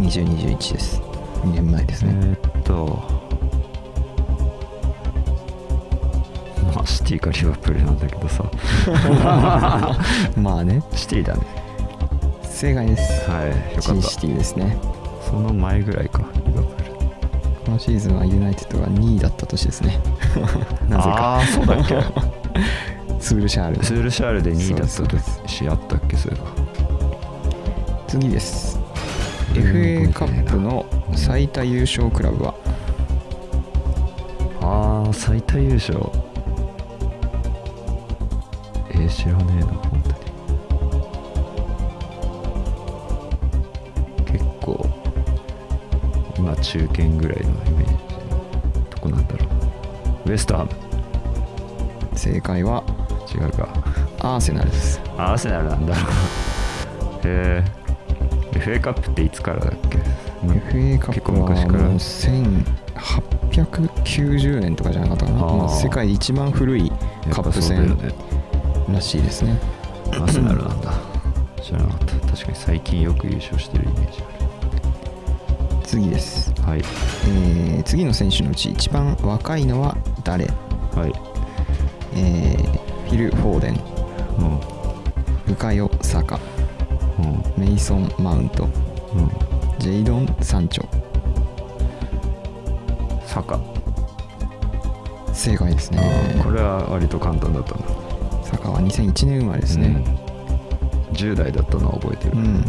[0.00, 1.00] 2021です。
[1.42, 3.02] 2年前ですえね、ーっと
[6.74, 8.44] まあシティかリバプールなんだけどさ。
[10.40, 11.40] まあねシティだね。
[12.42, 13.30] 正解です。
[13.30, 14.20] はいよかった。
[14.20, 14.76] ティですね。
[15.28, 16.92] その前ぐらいかリバプール。
[17.64, 20.00] このシーズンはユナイテッドが2位だった年ですね。
[20.88, 21.08] なぜか。
[21.08, 21.96] ああそうだっけ。
[23.20, 26.42] スールシャールスールシャールで2位だったそうそうしあったっけそれが
[28.08, 28.76] 次です。
[28.76, 28.81] うん
[29.54, 32.54] FA カップの最多優勝クラブは？
[34.62, 35.98] ああ最多優勝。
[38.90, 40.08] えー、知らねえな本当
[44.32, 44.38] に。
[44.38, 44.86] 結構
[46.38, 47.92] 今中堅ぐらいのイメージ。
[48.90, 49.46] どこなんだろ
[50.26, 50.30] う。
[50.30, 50.70] ウエストハム。
[52.16, 52.82] 正解は？
[53.34, 53.68] 違うか。
[54.20, 55.00] アーセナルです。
[55.18, 55.94] あアーセナルなんだ。
[55.94, 55.98] へ
[57.24, 57.81] え
[58.62, 59.98] FA カップっていつからだっけ？
[60.46, 61.90] うん FA カップは結構昔から。
[63.50, 65.68] 1890年とかじゃなかったかな。
[65.68, 66.90] 世界で一番古い
[67.30, 67.96] カップ戦
[68.92, 69.58] らしいですね。
[70.12, 70.92] アーセナルなんだ。
[71.62, 72.06] 知らなかった。
[72.32, 74.22] 確かに最近よく優勝してるイメージ
[75.84, 76.80] 次です、あるはい。
[76.80, 80.46] えー次の選手のうち一番若いのは誰、
[80.94, 81.12] はい。
[82.14, 82.72] えー
[83.08, 83.74] フィル・フォーデン。
[84.38, 84.60] うん。
[85.46, 86.38] ブカヨ・サカ
[87.18, 88.64] うんメイソン・マウント。
[88.64, 89.30] うん
[89.78, 90.86] ジェイドン・サンチョ。
[93.26, 93.58] 坂、
[95.32, 97.80] 正解ですあねーこれは割と簡単だったな。
[98.44, 99.88] サカは2001年生まれですね。
[99.88, 101.14] うん。
[101.14, 102.64] 10代だったのは覚えてる、うん、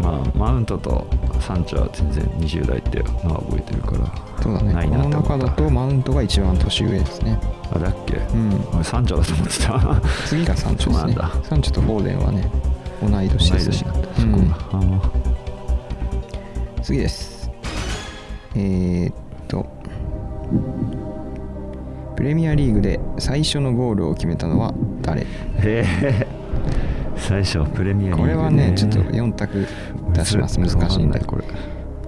[0.00, 1.06] まあマウントと
[1.40, 4.12] サンチョは全然20代ってのは覚えてるから。
[4.42, 4.72] そうだね。
[4.72, 5.36] ないこのなって思った。
[5.36, 7.38] 中だとマウントが一番年上ですね。
[7.72, 8.68] あだっけ、うん。
[8.74, 10.00] 俺サンチョだと思ってた。
[10.26, 11.24] 次がサンチョですね。
[11.44, 12.50] サンチョとフォーデンはね
[13.00, 14.12] 同い年です、ね、同い年。
[14.14, 15.12] そこがあ
[16.82, 17.50] 次です。
[18.54, 19.14] えー、っ
[19.46, 19.66] と
[22.16, 25.22] プレミアリーグで最初のゴールを決めたのは誰？
[25.22, 25.84] ーへ。
[26.02, 26.26] え
[27.16, 29.66] 最初プレミアリーグ、これはねちょっと4択
[30.12, 30.58] 出します。
[30.58, 31.44] 難しいんでわかないこれ。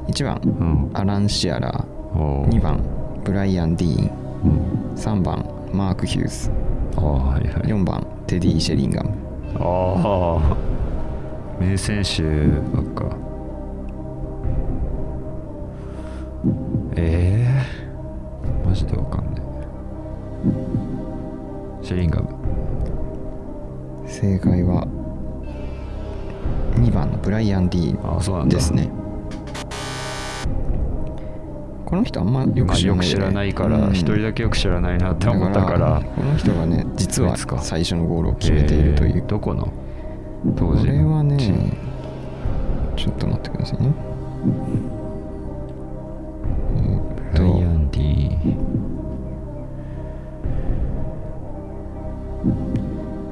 [0.09, 0.91] 1番うん。
[0.95, 2.49] アラン・シアラおー。
[2.49, 2.83] 2番
[3.23, 4.11] ブライアン・ディーン。
[4.45, 4.95] うん。
[4.97, 6.51] 3番マーク・ヒューズ。
[6.97, 7.63] はいはい。
[7.65, 9.11] 4番テディ・シェリンガム。
[9.57, 10.70] ああ
[11.61, 12.23] 名選手
[12.75, 13.17] ばっか。
[16.97, 19.43] ええマジでわかんない
[21.83, 22.29] シェリンガム。
[24.07, 24.87] 正解は
[26.77, 28.91] 2番のブライアン・ディーンですね。
[31.85, 33.93] この人あんまよまあく知らない、よく知らないからうん。
[33.93, 36.01] 一人だけよく知らないなって思ったから。
[36.17, 39.73] この人がね実は最初のゴールを決めているという、えーどこの？
[40.57, 41.37] 当こ時れはね
[42.97, 43.93] ちょっと待ってくださいね。
[46.77, 47.03] えーっ
[47.35, 47.43] と。
[47.43, 48.55] ブライアン・ディー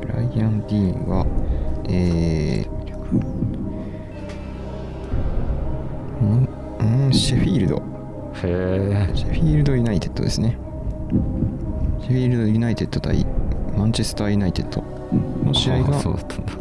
[0.01, 1.27] ブライアン・ディーンは
[1.88, 2.68] えー
[6.25, 6.49] ん
[7.07, 7.81] うんシェフィールドへ
[9.11, 9.57] えシェフィー。
[9.59, 10.57] ルドユナイテッドですね。
[12.01, 13.27] シェフィールドユナイテッド対
[13.77, 14.83] マンチェスターユナイテッド
[15.44, 16.53] の試合あがそうだったんだ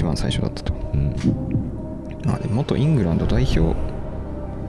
[0.00, 0.72] 一番最初だったと。
[0.94, 1.14] うん
[2.26, 3.66] あでも元イングランド代表フ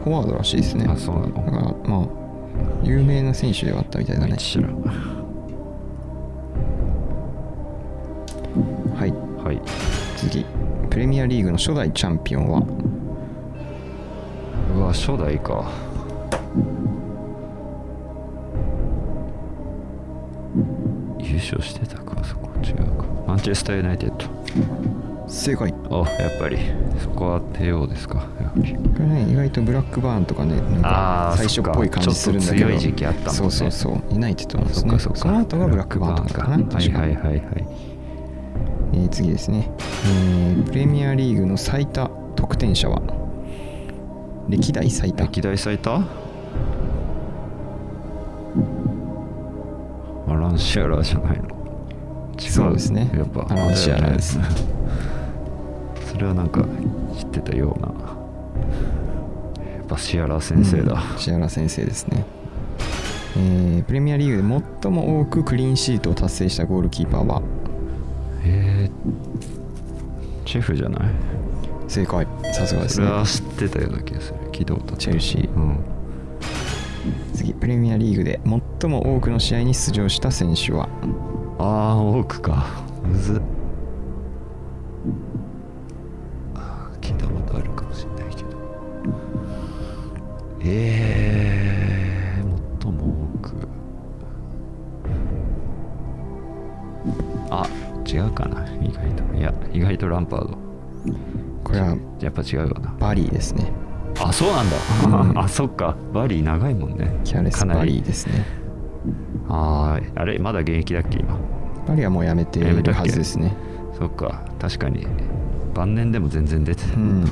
[0.05, 0.85] ォワードらしいですね。
[0.89, 2.07] あそうなだかのらまあ
[2.83, 4.35] 有名な選手ではあったみたいだね。
[4.35, 4.81] 知らん
[8.93, 9.13] はい。
[9.41, 9.61] はい
[10.17, 10.45] 次。
[10.89, 12.61] プレミアリーグの初代チャンピオンは？
[14.75, 15.71] うわ初代か
[21.19, 24.40] 優勝してたかそこ違うかマンチェスターユナイテッド
[25.31, 25.73] 正解。
[25.89, 26.57] あやっぱり。
[26.99, 28.27] そこは帝王ですか。
[28.53, 28.59] こ
[28.99, 32.69] れね意外とブラックバーンとかねなんか最初っぽい感じするんだけど。
[32.69, 32.79] そっか。
[32.81, 33.33] ちょっと強い時期あったもんね。
[33.33, 34.01] そうそうそう。
[34.11, 34.99] ユナイテッドなんですね。
[34.99, 36.77] その後がブラックバーンとかかなか。
[36.77, 37.43] はいはいはいはい。
[38.93, 39.71] えー次ですね、
[40.05, 43.01] えープレミアリーグの最多得点者は？
[44.49, 45.23] 歴代最多。
[45.23, 46.03] 歴代最多？
[50.27, 51.47] アラン・シアラーじゃないの。
[52.37, 52.49] 違う。
[52.49, 53.09] そうですね。
[53.15, 53.47] やっぱ。
[53.49, 54.37] アランシアラーです
[56.21, 56.65] れはなんか
[57.17, 57.87] 知ってたような。
[59.75, 62.25] やっぱシアラー先生だ、うんシアラ先生ですね、
[63.37, 67.41] えープレミアリーグで最も多くクリーンシートを達成したゴールキーパーは？
[68.43, 71.09] えー、チェフじゃない？
[71.87, 72.25] 正解。
[72.53, 73.07] さすがですね。
[73.07, 74.37] それは知ってたような気がする。
[74.51, 75.53] 聞いたことチェルシー。
[75.53, 75.79] うん。
[77.33, 78.39] 次プレミアリーグで
[78.79, 80.87] 最も多くの試合に出場した選手は？
[81.59, 82.83] ああ多くか。
[83.03, 83.40] むず
[90.73, 93.67] ええー、最も多く。
[97.49, 97.67] あ
[98.07, 98.65] 違うかな。
[98.81, 99.35] 意外と。
[99.35, 100.57] いや意外とランパード。
[101.63, 102.95] これはやっぱ違うかな。
[102.99, 103.71] バリーですね。
[104.19, 104.77] あそうなんだ、
[105.29, 105.39] うん。
[105.39, 105.97] あそっか。
[106.13, 107.19] バリー長いもんね。
[107.23, 107.93] キャレス・バかなり。
[107.93, 108.45] リーですね。
[109.49, 111.37] あーあれまだ現役だっけ今？
[111.87, 113.55] バリーはもうやめているはずですね。
[113.97, 114.45] そっか。
[114.59, 115.07] 確かに。
[115.73, 117.25] 晩年でも全然出てた、うん。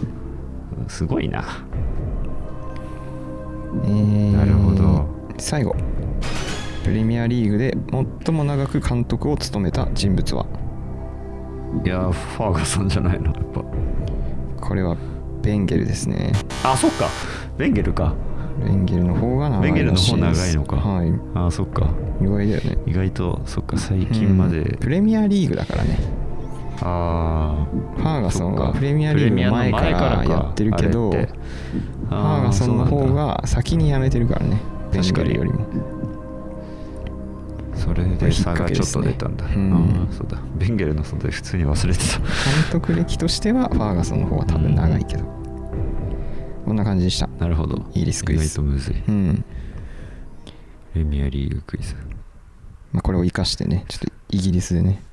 [0.88, 1.44] すごいな
[3.84, 5.06] えーなるほど。
[5.38, 5.76] 最後。
[6.84, 7.78] プレミアリーグで
[8.26, 10.46] 最も長く監督を務めた人物は？
[11.86, 13.36] いやーファーガソンじゃないのやっ
[14.60, 14.98] これは
[15.42, 16.32] ベンゲルですね。
[16.64, 17.08] ぱあそっか。
[17.58, 18.16] ベンゲルか。
[18.64, 20.76] ベンゲルの方が長いベンゲルの方長いのか。
[20.78, 21.14] はい。
[21.36, 21.92] あそっか。
[22.22, 22.78] 意外だよね。
[22.88, 24.78] 意外とそっか最近まで、うん。
[24.78, 26.00] プレミアリーグだからね
[26.82, 28.64] あファーガソンそっか。
[28.70, 34.62] はプレミアリーグの前からやってるけどファーガソンの方が先に辞めてるからね。
[34.92, 35.66] ベンゲルよりも。
[37.76, 39.56] それで差がちょっと出たんだ、ね。
[39.56, 40.08] うん。
[40.12, 40.38] そうだ。
[40.58, 42.20] ベンゲルの存在普通に忘れてた。
[42.20, 42.28] 監
[42.72, 45.24] 督歴としてはファーガソンの方が多分長いけど、
[46.66, 47.28] こんな感じでした。
[47.40, 47.86] なるほど。
[47.94, 48.96] イギリスクイズ意外とむずい。
[49.08, 49.46] うん、
[50.94, 51.96] プレミアリーグクイズ。
[52.92, 55.04] まあ、これを生かしてねちょっとイギリスでね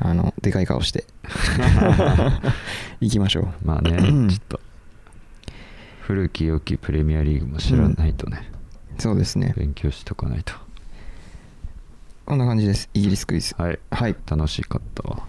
[0.00, 1.04] あのでかい顔して。
[3.00, 3.48] 行きましょう。
[3.62, 4.28] まあねうん。
[4.28, 4.60] ちょっと
[6.00, 8.50] 古き良きプレミアリーグも知らないとね、
[8.98, 9.54] そうですね。
[9.56, 10.54] 勉強しとかないと。
[12.24, 12.88] こんな感じです。
[12.94, 13.54] イギリスクイズ。
[13.58, 13.78] はい。
[13.90, 14.16] はい。
[14.26, 15.22] 楽しかったわ。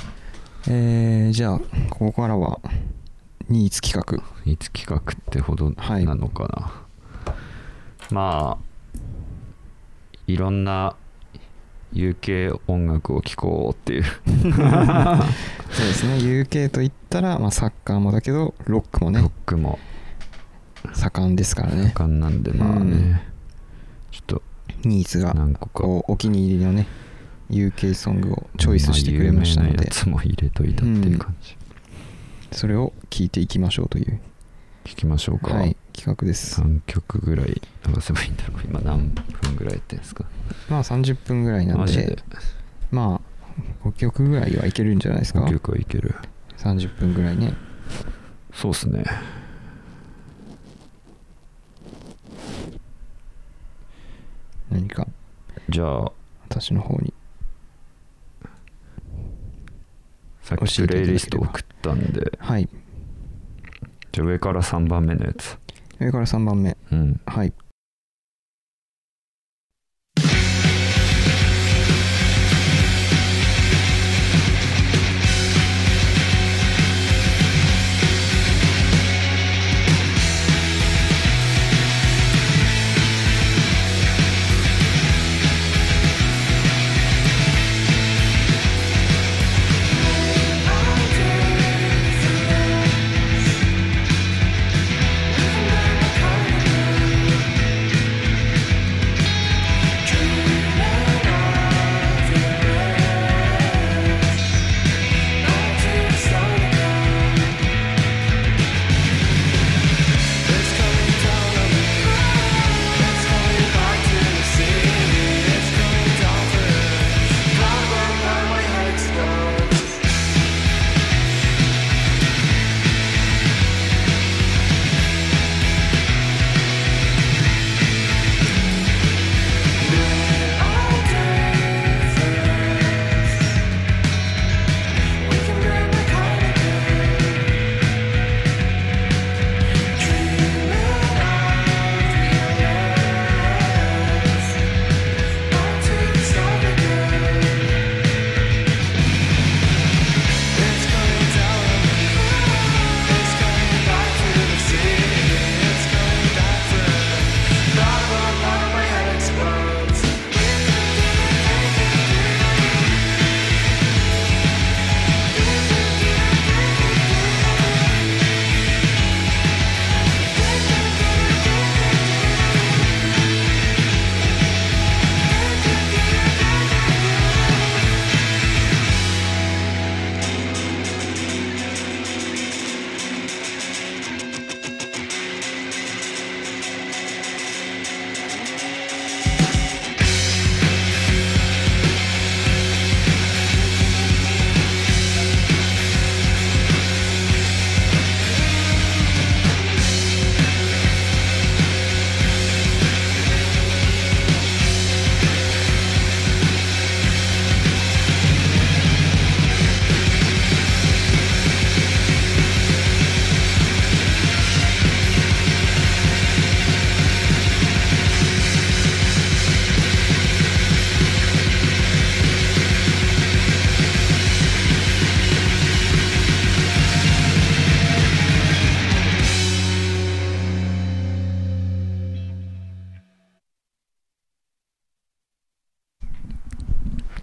[0.67, 2.60] えー、じゃあここからは
[3.47, 4.23] ニーツ企画。
[4.45, 6.05] いつ企画ってほどはい。
[6.05, 7.34] なのかな、
[8.12, 8.69] まあ
[10.27, 10.95] いろんな
[11.93, 14.04] UK 音楽を聴こうっていう。
[14.04, 16.15] そうですね。
[16.17, 19.80] UK といったら、まあ、サッカーもだけどロックもロッねクも。
[20.93, 21.91] 盛んですからね。
[21.95, 23.19] 盛んなんでまあね、うん。
[24.12, 24.41] ちょっと
[24.84, 25.88] ニーツが何個か。
[26.08, 26.88] お気に入りのね
[27.49, 29.73] UK ソングをチョイスしてくれましたので。
[29.73, 31.58] 有名なやつも入れといたっていう感じ、
[32.52, 34.19] それを聞いていきましょうという、
[34.89, 36.60] 聞きましょうか、はい、企画です。
[36.62, 38.62] 何曲ぐらい流せばいいんだろう。
[38.65, 40.25] 今何分ぐらいやってんですか？
[40.67, 42.17] まあ30分ぐらいなんでで？
[42.89, 43.21] ま
[43.86, 46.15] あ5曲ぐらいはいけるんじゃないですか？5曲はいける。
[46.58, 47.54] 30分ぐらいね。
[48.52, 49.06] そうっすね。
[54.71, 55.08] 何か
[55.69, 56.12] じゃあ
[56.49, 57.13] 私の方に。
[60.41, 62.67] さっきプレイリスト送ったんではい
[64.12, 65.58] じゃあ上から3番目のやつ。
[66.00, 66.76] 上から3番目。
[66.91, 67.19] うん。
[67.26, 67.54] はい「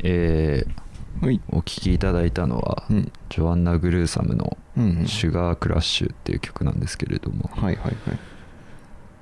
[0.08, 1.40] えーはい。
[1.48, 3.12] お聴きいただいたのは、うん。
[3.30, 7.94] ジョアンナ・グルーサムのうんうん「シュガークラッシュ」っていう曲なんですけれども、はいはいはい。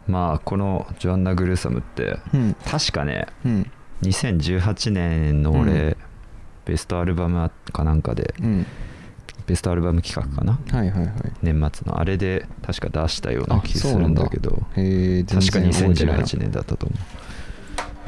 [0.08, 2.56] まあこのジョアンナ・グルーサムってうん。
[2.66, 3.70] 確かねうん。
[4.02, 5.96] 2018年の俺、うん。
[6.64, 8.66] ベストアルバムかなんかでうん。
[9.46, 10.58] ベストアルバム企画かな？
[10.76, 11.12] はいはいはい。
[11.42, 12.00] 年末の。
[12.00, 14.50] あれで確か出したようなあ気するんだけど。
[14.50, 14.80] 確か
[15.60, 16.98] 2018年年だったと思う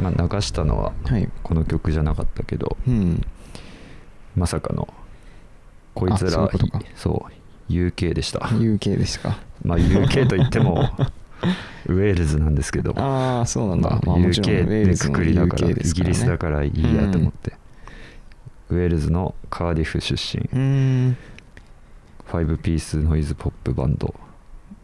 [0.00, 1.28] まあ流したのははい。
[1.42, 3.22] この曲じゃなかったけどうん。
[4.34, 4.88] まさかの
[5.94, 6.50] こいつら
[6.94, 7.26] そ
[7.68, 8.40] う UK でした。
[8.40, 9.38] UK でしたか。
[9.64, 10.90] まあ UK といっても
[11.86, 17.52] ウェールズなんですけどああそうなんだ、まあ UK でくくりだから UK イギリスだからいいやと思って、
[18.70, 20.58] ウェールズのカーディフ出身うー
[21.08, 21.16] ん
[22.26, 24.14] 5ピースノイズポップバンド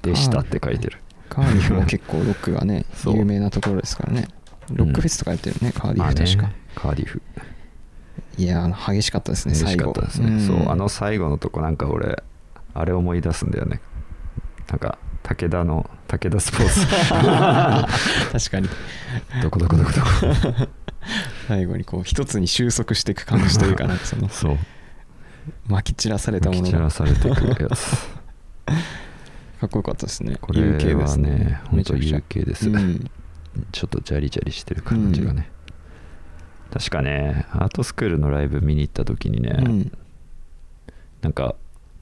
[0.02, 0.98] でしたって書いてる。
[1.28, 4.28] カーディフも結構ロックがね 有名なところですからね
[4.74, 7.22] ロックフェスとかやってるね、カーディまあねフ確か、カーディフ。
[8.38, 12.22] いやー激しかったですね嬉最後しかったですね、んそうあの最後のとこなんか俺
[12.74, 13.80] あれ思い出すんだよね。
[14.68, 16.86] なんか武田の武田スポーツ。
[18.32, 18.68] 確かに。
[19.42, 20.68] どこどこどこどこ。
[21.48, 24.58] 最後にこう一つに収束していく感じというかなんかその そう。
[25.68, 26.70] 撒き散らされたもきのが。
[26.70, 28.08] 散らされていくやつ。
[29.60, 30.36] かっこよかったですね。
[30.40, 31.30] これ UK ではすね。
[31.30, 32.42] ね本当めちゃくちゃ。
[32.42, 33.10] UK です、うん
[33.72, 35.50] ちょっとジャリジャリしてる感じがね、
[36.72, 39.92] 確かねアートスクールのライブ見に行った時にね、うん。
[41.20, 41.54] なんか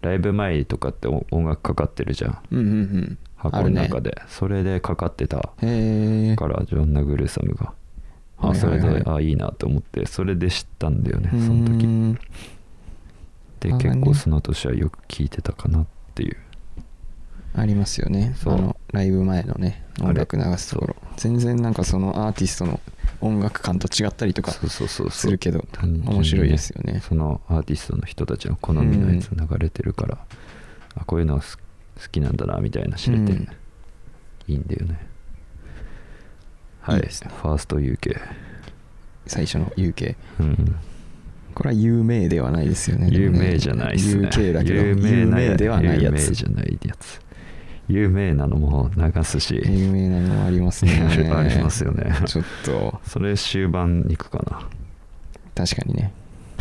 [0.03, 2.39] ライブ前とかって音音楽かかってるじゃん。
[2.51, 3.19] うんうんうん。
[3.37, 7.73] 箱の中で、それでかかってたからジョン・ナグルーサムが。
[8.39, 8.81] あはいはいはい。
[8.81, 12.19] それで、あいいなと思ってそれで知ったんだよねその時。
[13.61, 16.37] であ結ね構その年はよく聴いてたかなっていう
[17.55, 18.35] ありますよね。
[18.37, 20.97] そのライブ前のね音楽流すところ。
[21.17, 22.81] 全然なんかそのアーティストの
[23.21, 27.03] 音楽感と違ったりとかするけど面白いですよね。
[27.07, 30.19] そのアーティストの人たちの好みのやつ流れてるから、
[30.95, 31.43] あこういうの好
[32.11, 33.49] きなんだなみたいな知れて、うん。
[34.49, 34.99] いいんだよね。
[36.81, 37.03] はい。
[37.03, 37.09] ね。
[37.11, 38.19] ファースト UK
[39.27, 40.77] 最初の UK うん。
[41.55, 43.11] これは有名ではないですよね。
[43.11, 44.29] で有名じゃないっすね。
[44.29, 47.21] UK だけど有名ではないや有名つじゃないやつ
[47.91, 50.93] 有名なのも流すし、有名なのもありますね。
[51.35, 52.13] ありますよね。
[52.25, 53.01] ちょっと。
[53.05, 54.61] それ終盤に行くかな。
[55.55, 56.13] 確かにね。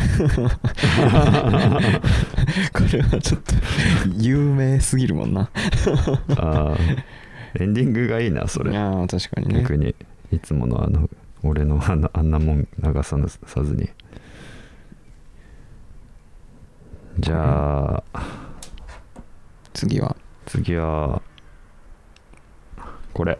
[2.72, 3.54] これはちょっと
[4.16, 5.50] 有名すぎるもんな。
[6.36, 6.98] あー
[7.60, 8.76] エンディングがいいなそれ。
[8.76, 9.60] ああ確かにね。
[9.62, 9.94] 逆に
[10.32, 11.08] いつものあの
[11.42, 13.16] 俺のあんなあんなもん流さ
[13.46, 13.88] さずに。
[17.18, 18.22] じゃあ
[19.72, 20.16] 次は？
[20.50, 21.22] 次は
[23.12, 23.38] これ。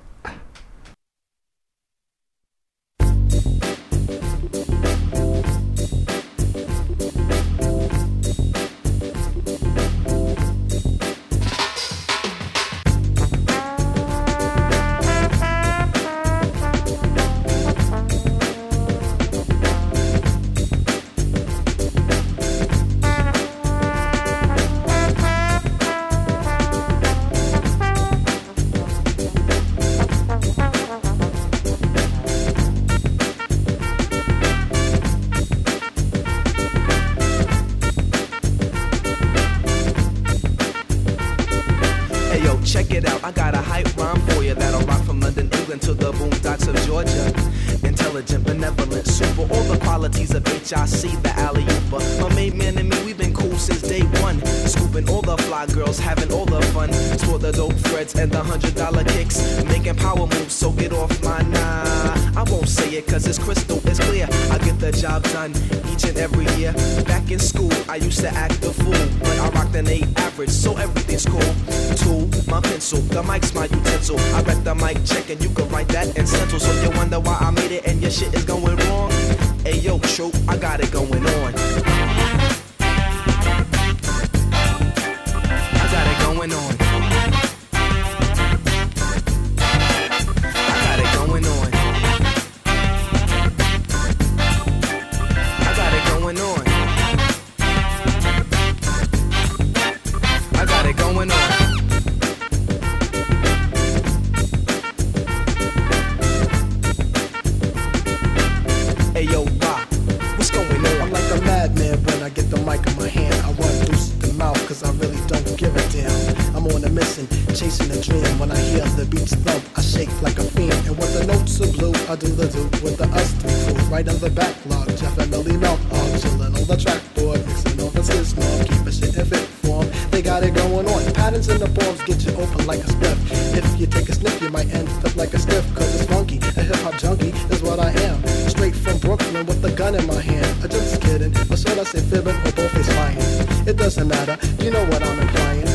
[118.78, 120.72] The beats thump, I shake like a fiend.
[120.86, 123.74] And when the notes are blue, I do the do with the us fool.
[123.90, 127.90] Right on the backlog, Jeff and Millie mouth hog, chillin' on the trackboard, mixing all
[127.90, 129.86] the system, keeping shit in fit form.
[130.10, 131.00] They got it going on.
[131.14, 133.18] Patterns in the forms get you open like a spliff.
[133.56, 136.38] If you take a sniff, you might end up like a stiff, cause it's funky.
[136.38, 138.22] A hip hop junkie is what I am.
[138.48, 140.50] Straight from Brooklyn with a gun in my hand.
[140.62, 143.18] I just kidding, or should I say fibbing, or both is lying.
[143.66, 145.68] It doesn't matter, you know what I'm implying.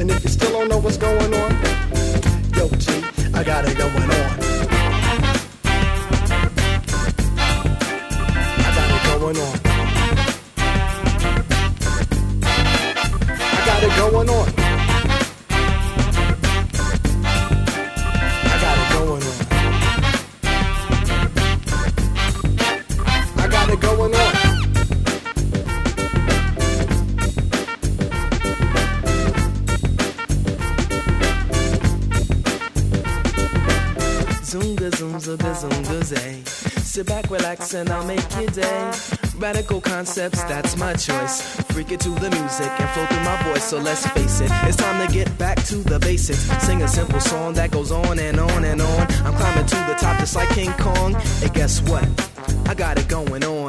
[0.00, 1.61] And if you still don't know what's going on,
[3.42, 4.21] I got it going on.
[37.22, 38.92] Back, relax, and I'll make your day.
[39.36, 41.56] Radical concepts, that's my choice.
[41.72, 43.64] Freak it to the music and flow through my voice.
[43.64, 46.40] So let's face it, it's time to get back to the basics.
[46.64, 49.00] Sing a simple song that goes on and on and on.
[49.24, 51.14] I'm climbing to the top just like King Kong.
[51.14, 52.06] And guess what?
[52.66, 53.61] I got it going on.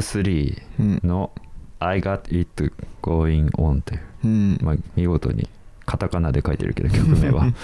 [0.00, 1.30] ス3の
[1.78, 2.72] 「I got it
[3.02, 4.58] going on」という、うん。
[4.62, 5.48] まあ、見事に
[5.84, 7.52] カタカナで書いてるけど曲名は。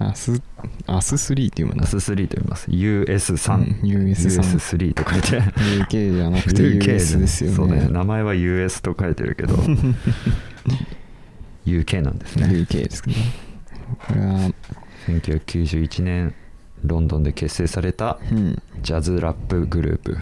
[0.00, 0.40] アス
[0.86, 2.70] アス3っていうもんアス3と読みます。
[2.70, 5.40] US3、うん US3 US3 と書いて。
[5.40, 7.56] UK じゃなくて US ですよね。
[7.56, 7.88] そうね。
[7.90, 9.56] 名前は US と書いてるけど。
[11.66, 12.46] UK なんですね。
[12.46, 13.14] UK ですね。
[14.06, 14.52] これは。
[15.08, 16.32] 1991年
[16.84, 18.62] ロンドンで結成されたうん。
[18.82, 20.12] ジャズラップグループ。
[20.14, 20.20] だ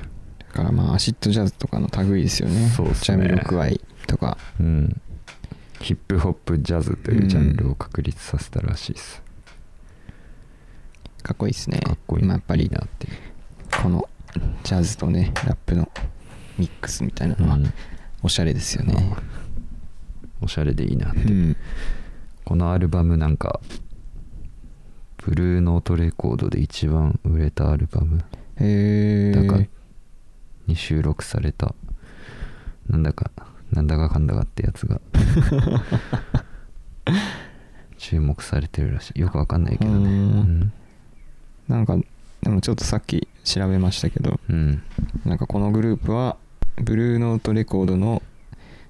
[0.57, 2.69] からまあアシッドジャズとかの類ですよね。
[2.71, 3.19] そうっすね。
[3.19, 4.39] ジャミロクワイとか。
[4.59, 5.01] うん。
[5.81, 9.23] ヒップホップジャズというジャンルを確立させたらしいです、
[11.23, 11.81] かっこいいですね。
[11.81, 12.25] かっこいい。
[12.25, 13.13] まあやっぱりいいなっていう
[13.83, 14.09] この
[14.65, 15.89] ジャズとねラップの
[16.57, 17.73] ミックスみたいなのはうん。
[18.23, 19.15] おしゃれですよね。
[20.41, 21.57] おしゃれでいいなって、うん。
[22.45, 23.61] このアルバムなんか
[25.19, 28.25] ブルーノートレコードで一番売れたアルバム。
[28.59, 29.69] へだかえ
[30.67, 31.75] に収録された。
[32.89, 33.31] なんだか
[33.73, 35.01] なんだかかんだかってやつが。
[37.99, 39.21] 注目されてるらしい。
[39.21, 39.97] よくわかんないけどね。
[39.97, 40.61] ううん。
[40.61, 40.73] ん、
[41.69, 41.97] なんか
[42.43, 44.83] でもちょっとさっき調べましたけどうん、
[45.25, 46.37] なんかこのグループは
[46.77, 48.23] ブルーノートレコードの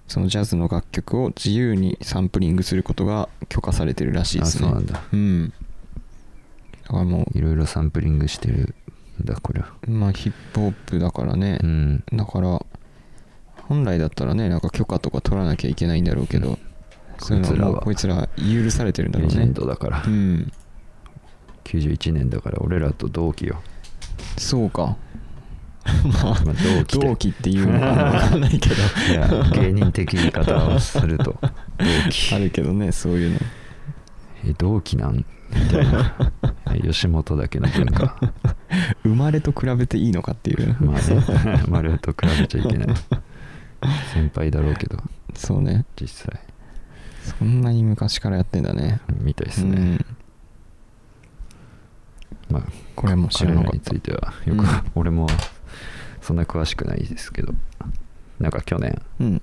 [0.09, 4.69] そのジャズの楽曲を自由にサンプリングすることが許可されてるらしいですね。
[4.69, 5.03] あそうなんだ。
[5.13, 5.53] うん。
[6.85, 8.55] だからもいろいろサンプリングしてる。
[8.57, 8.75] ん
[9.25, 11.59] だこれはうまあヒップホップだからね。
[11.63, 12.05] う、ん。
[12.13, 12.65] だから
[13.69, 16.59] 本来だったらねなんか許可とか取らなきゃいけないんだろうけど、
[17.19, 20.03] そういうのはもうここいいつら許されてるんだろレジェンうねドだから。
[20.07, 20.53] うん。
[21.65, 23.61] 91年だから俺らと同期よ。
[24.39, 24.97] そうか。
[26.23, 27.07] まあまあ同期で。
[27.09, 28.75] 同期っていうのかわかんないけど。
[29.11, 31.37] いや芸人的言い方をすると
[31.79, 32.35] 同期。
[32.35, 33.39] あるけどねそういうの
[34.47, 35.17] え同期なん？
[35.17, 35.25] み
[35.71, 36.33] たいな。
[36.75, 38.17] え吉本だけの文化。
[39.03, 40.77] 生まれと比べていいのかっていう。
[40.81, 41.65] まあね。
[41.69, 42.89] 丸と比べちゃいけない。
[44.13, 45.03] 先輩だろうけど。
[45.35, 45.85] そうね。
[46.01, 46.41] 実際。
[47.23, 49.01] そんなに昔からやってんだね。
[49.21, 49.99] みたいですね、
[52.51, 52.55] うん。
[52.55, 52.63] まあ
[52.95, 54.67] これはもう知らなかについてはよく、うん。
[54.95, 55.27] 俺も
[56.21, 57.55] そんな詳しくないですけど。
[58.39, 59.43] なんか去年うん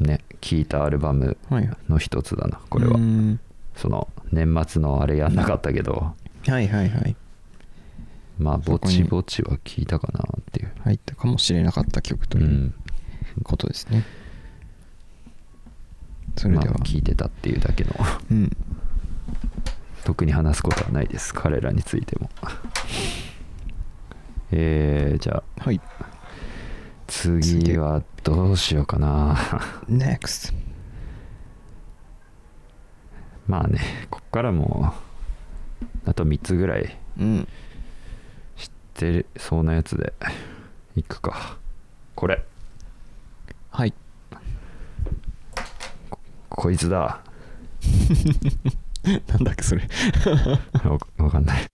[0.00, 3.40] ね聴いたアルバムはいの一つだなこれは、うん。
[3.74, 6.14] その年末のあれやんなかったけど。
[6.46, 7.16] はいはいはい。
[8.38, 10.72] まあぼちぼちは聞いたかなっていう。
[10.84, 12.74] 入ったかもしれなかった曲とういうん。
[13.44, 14.04] ことですね、
[16.36, 17.90] それでは、まあ聞いてたっていうだけの。
[18.30, 18.56] うん。
[20.04, 21.34] 特に話すことはないです。
[21.34, 22.30] 彼らについても。
[24.50, 25.64] えー、じゃあ。
[25.64, 25.80] はい
[27.08, 29.34] 次はどうしようかな。
[29.90, 30.52] NEXT
[33.48, 33.80] まあね
[34.10, 34.92] こっからも
[36.06, 37.48] うあと3つぐらいうん。
[38.56, 40.12] 知ってそうなやつで
[40.96, 41.56] いくか。
[42.14, 42.44] これ。
[43.70, 43.94] はい。
[46.50, 47.20] こいつだ。
[49.28, 49.82] なんだっけそれ。
[50.84, 51.66] わわかんない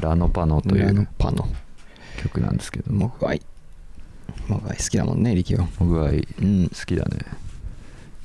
[0.00, 1.48] ラノパノというパの
[2.22, 3.42] 曲なんですけどモグワイ。
[4.48, 6.68] モグワイ好きだもんね力はモグワイうん。
[6.68, 7.18] 好きだね。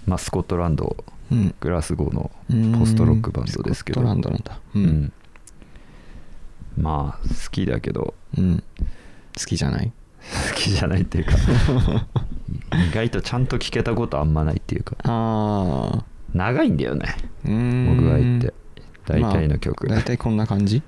[0.06, 0.96] まあスコットランド。
[1.32, 1.56] うん。
[1.60, 2.80] グラスゴーのうん。
[2.80, 4.00] ポストロックバンドですけど。
[4.00, 4.60] スコットランドなんだ。
[4.76, 4.86] ううん。
[5.06, 5.14] ん
[6.78, 8.14] まあ好きだけど。
[8.38, 8.64] うん。
[9.38, 9.92] 好きじゃない？
[10.50, 11.34] 好きじゃないっていうか。
[12.90, 14.96] 意外とちゃんと聴けたことあんまないっていうか。
[15.04, 17.16] ああ長いんだよね。
[17.46, 17.86] うーん。
[17.86, 18.54] モグワイって。
[19.06, 20.82] 大体の曲、まあ大体こんな感じ？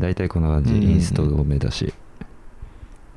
[0.00, 0.82] 大体こんな感じ、うん。
[0.82, 1.92] インスト多めだし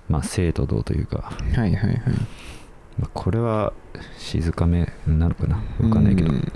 [0.10, 2.02] まあ生と同というか、はいはいはい。
[3.00, 3.74] まあ、これは
[4.18, 5.64] 静かめなのかな？
[5.82, 6.52] わかんないけど、うん。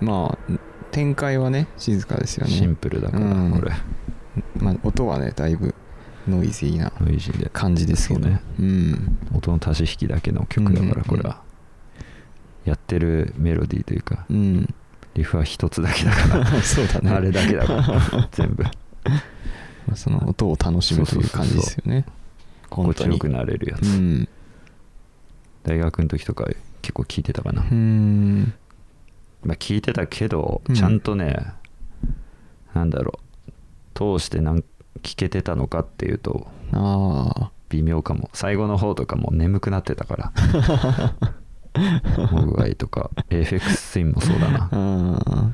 [0.00, 0.52] まあ
[0.92, 2.52] 展開はね静かですよね。
[2.52, 3.52] シンプルだから、うん。
[3.52, 3.72] これ。
[4.60, 5.74] まあ、音はねだいぶ
[6.28, 7.50] ノイズーなノイジーで。
[7.52, 8.20] 感じですけど。
[8.20, 8.40] ね。
[8.58, 9.18] うん。
[9.34, 11.42] 音の足し引きだけの曲だからこれは、
[12.64, 14.74] やってるメロディーというかうん。
[15.14, 16.46] リフは一つだけだから。
[16.62, 17.10] そうだね。
[17.10, 18.64] あれだけだから全部
[19.86, 22.06] まあ、その音を楽しむという感じですよね。
[22.70, 24.28] 心地よくなれるやつ、うん。
[25.62, 26.46] 大学の時とか
[26.82, 28.54] 結構聞いてたかな、うん。
[29.42, 30.74] まあ聞いてたけどうん。
[30.74, 31.36] ちゃんとね、
[32.74, 34.18] なんだろう。
[34.18, 34.64] 通してなん
[35.02, 38.30] 聞けてたのかっていうとああ微妙かも。
[38.32, 40.32] 最後の方とかもう眠くなってたから。
[42.30, 44.68] モグワイとか AFX スインもそうだな。
[44.72, 45.50] あ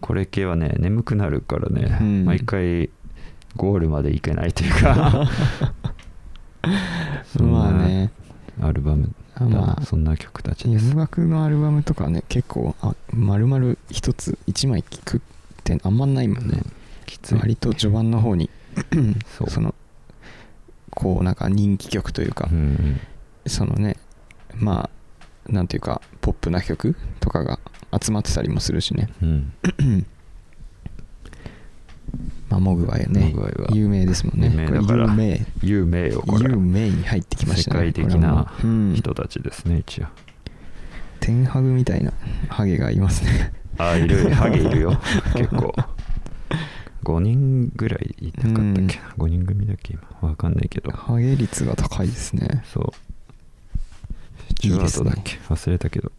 [0.00, 2.24] これ系はね眠くなるからね、うん。
[2.24, 2.90] 毎回
[3.56, 5.28] ゴールまでいけないというか。
[7.40, 8.10] まあね。
[8.60, 10.90] アルバムまあそんな曲たちです。
[10.90, 15.20] 洋楽のアルバムとかね結構あ丸々一つ一枚聴くっ
[15.64, 16.62] てあんまないもんね、
[17.06, 17.34] きつい。
[17.36, 18.50] 割と序盤の方に
[19.38, 19.50] そう。
[19.50, 19.74] その
[20.90, 23.00] こうなんか人気曲というかう、ん
[23.46, 23.96] そのね
[24.54, 24.90] ま
[25.48, 27.58] あなんていうかポップな曲とかが
[27.98, 29.08] 集まってたりもするしね。
[29.22, 30.06] うんうん
[32.50, 33.32] まあモグワイはね
[33.72, 34.50] 有名ですもんね。
[34.50, 35.46] 有名だから有名。
[35.62, 38.66] 有名有名に入ってきましたね世界的なう。
[38.66, 38.94] うん。
[38.94, 40.06] 人たちですね一応。
[41.20, 42.12] テンハグみたいな
[42.48, 43.52] ハゲがいますね。
[43.78, 44.30] あいる。
[44.34, 45.00] ハゲいるよ。
[45.34, 45.74] 結構。
[47.04, 50.28] 5人ぐらいいなかったっけな、5人組だっけ今。
[50.28, 50.90] わかんないけど。
[50.90, 52.62] ハゲ率が高いですね。
[52.64, 52.92] そう。
[54.48, 55.38] スチュワートだっけ？
[55.48, 56.10] 忘れたけど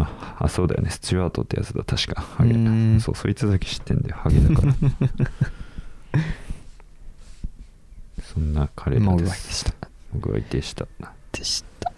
[0.00, 0.88] まああそうだよね。
[0.90, 1.84] スチュワートってやつだ。
[1.84, 2.22] 確か。
[2.22, 2.98] ハゲうん。
[3.00, 4.16] そうそいつだけ知ってんだよ。
[4.16, 4.72] ハゲだから
[8.22, 9.74] そんな彼らでですした。
[10.14, 10.86] モグワイでした。
[11.32, 11.92] でした。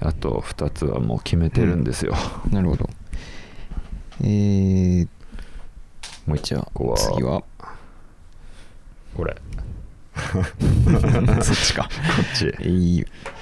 [0.00, 2.14] あと2つはもう決めてるんですよ、
[2.50, 2.88] なるほど。
[4.20, 5.08] えー、
[6.26, 6.96] もう一個は。
[6.96, 7.42] 次は？
[9.16, 9.36] これ。
[11.42, 11.84] そっちか。
[11.84, 11.88] こ
[12.34, 12.54] っち。
[12.60, 13.04] えい「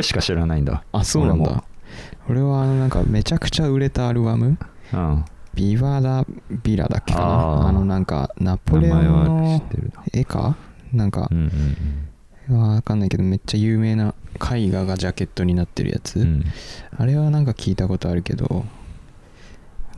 [0.00, 0.84] れしか知らないんだ。
[0.92, 1.64] あ、そうなん俺だ。
[2.28, 4.50] 俺はあのなんかめちゃくちゃ売れたアルバム。
[4.50, 4.56] も。
[4.92, 5.24] うん。
[5.54, 6.24] ビバダ・
[6.62, 7.68] ビラだっけかな。
[7.68, 10.04] あのなんかナポレオンのってるな。
[10.12, 10.56] 絵か？
[10.92, 11.28] なんか。
[11.30, 12.06] うんうん
[12.50, 16.26] わかんないけどめっちゃ有名な絵画がジャケットになってるやつ、うん。
[16.26, 16.44] うん
[16.98, 18.64] あれはなんか聞いたことあるけど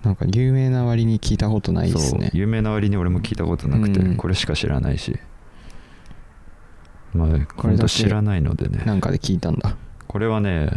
[0.02, 2.30] なんか有名な割に聞いたことないですね。
[2.34, 4.16] 有名な割に俺も聞いたことなくて、うん。
[4.16, 5.18] これしか知らないし。
[7.14, 8.82] まあこれ知らないのでね。
[8.84, 9.74] なんかで聞いたんだ
[10.12, 10.70] これはね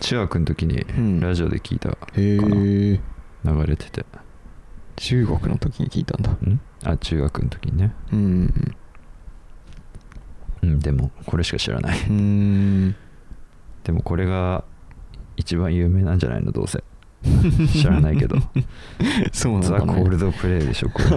[0.00, 1.20] 中学の時にうん。
[1.20, 2.38] ラジオで聞いた、へえ
[3.44, 4.04] 流れてて。
[4.96, 6.32] 中国の時に聞いたんだ。
[6.32, 6.60] ん？
[6.84, 7.94] あ中学の時にね。
[8.12, 8.74] うん
[10.62, 12.00] うんでもこれしか知らない。
[12.08, 12.96] うん。
[13.84, 14.64] でもこれが
[15.36, 16.50] 一番有名なんじゃないの？
[16.50, 16.82] どうせ。
[17.72, 18.36] 知らないけど。
[18.36, 18.44] ザ
[19.32, 21.10] そうなんだ、ね、コールドプレイでしょこれ。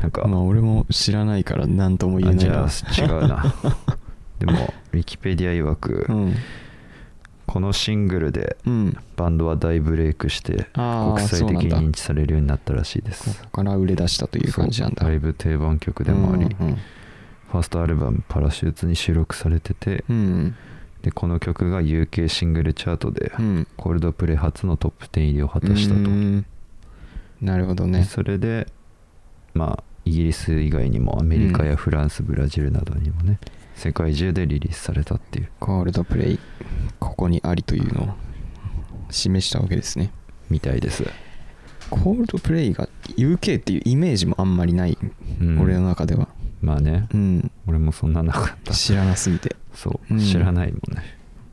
[0.00, 2.68] なんか、まあ俺も知らないから何とも言えないじゃあ
[3.04, 3.54] 違うな
[4.38, 6.34] でもウィキペディア曰く、うん。
[7.46, 8.96] このシングルでうん。
[9.16, 13.38] バンドは大ブレイクして国際的に認知されるようになったらしいです。
[13.38, 15.04] ここから売れ出したという感じなんだ。
[15.04, 16.78] だいぶ定番曲でもあり、うんうん
[17.48, 20.56] ファーストアルバム「パラシューツ」に収録されてて、うん。
[21.02, 23.66] でこの曲が UK シングルチャートで、うん。
[23.76, 26.44] コールドプレイ初のトップ10入りを果たしたと、うん。
[27.40, 28.04] なるほどでね。
[28.04, 28.66] それで
[29.54, 33.38] まあイギリス以外にもアメリカやフランス、ブラジルなどにもね
[33.76, 35.48] 世界中でリリースされたっていう。
[35.60, 36.38] コールドプレイ
[36.98, 38.14] ここにありというのを
[39.10, 40.10] 示したわけですね。
[40.50, 41.04] みたいです、
[41.90, 44.96] コールドプレイが UK っていうイメージもあんまりない、
[45.40, 45.60] うん。
[45.60, 46.28] 俺の中では。
[46.62, 47.06] まあね。
[47.12, 47.50] うん。
[47.66, 48.72] 俺もそんななかった。
[48.72, 49.54] 知らなすぎて。
[49.74, 50.20] そう、うん。
[50.20, 51.02] 知らないもんね。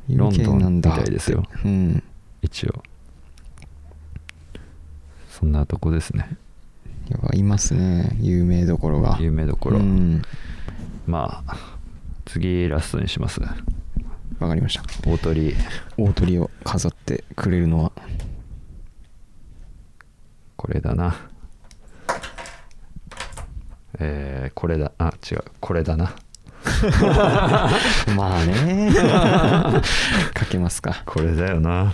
[0.10, 1.44] ロンドンみだたいですよ。
[1.66, 2.04] うん。
[2.42, 2.84] 一応。
[5.30, 6.38] そんなとこですね。
[7.10, 8.16] やっぱいますね。
[8.22, 9.18] 有名どころが。
[9.20, 10.22] 有名どころ、うん。
[11.06, 11.73] まあ
[12.26, 13.42] 次ラストにします。
[13.42, 14.84] わかりました。
[15.10, 15.56] 大鳥。
[15.98, 17.92] 大鳥を飾ってくれるのは。
[20.56, 21.16] これだな。
[24.00, 24.92] えー、これだ。
[24.98, 25.44] あ違う。
[25.60, 26.16] これだな。
[28.16, 28.92] まあね。
[30.34, 31.04] かけますか。
[31.06, 31.94] これだよな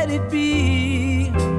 [0.00, 1.49] let it be.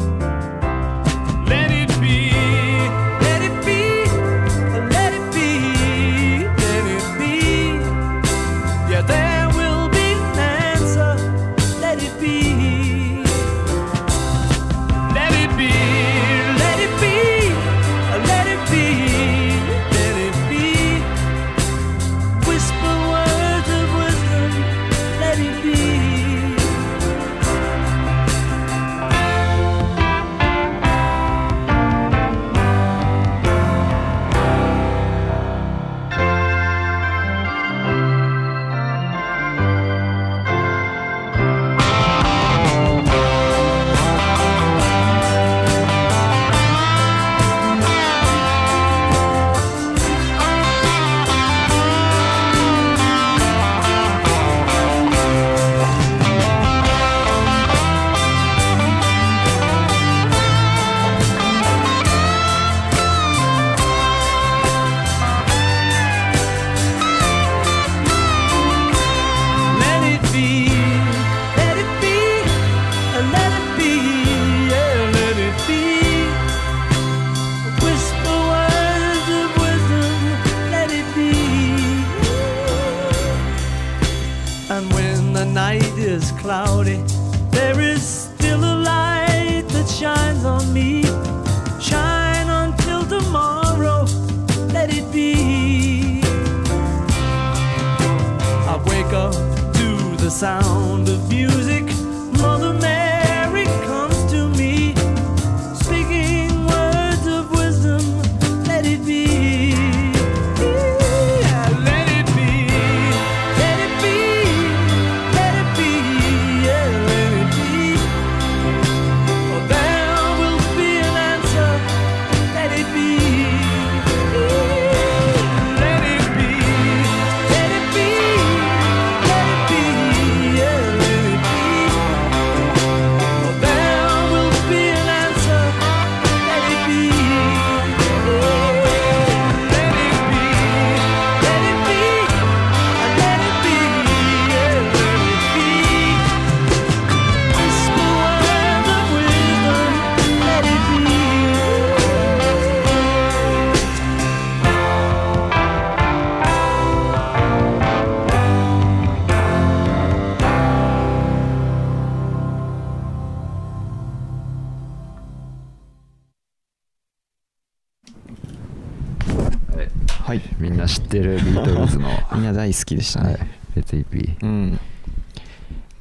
[173.02, 173.38] でしたね、
[173.74, 174.80] 別 EP うん。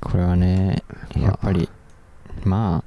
[0.00, 0.82] これはね
[1.16, 1.68] やっぱり
[2.44, 2.84] ま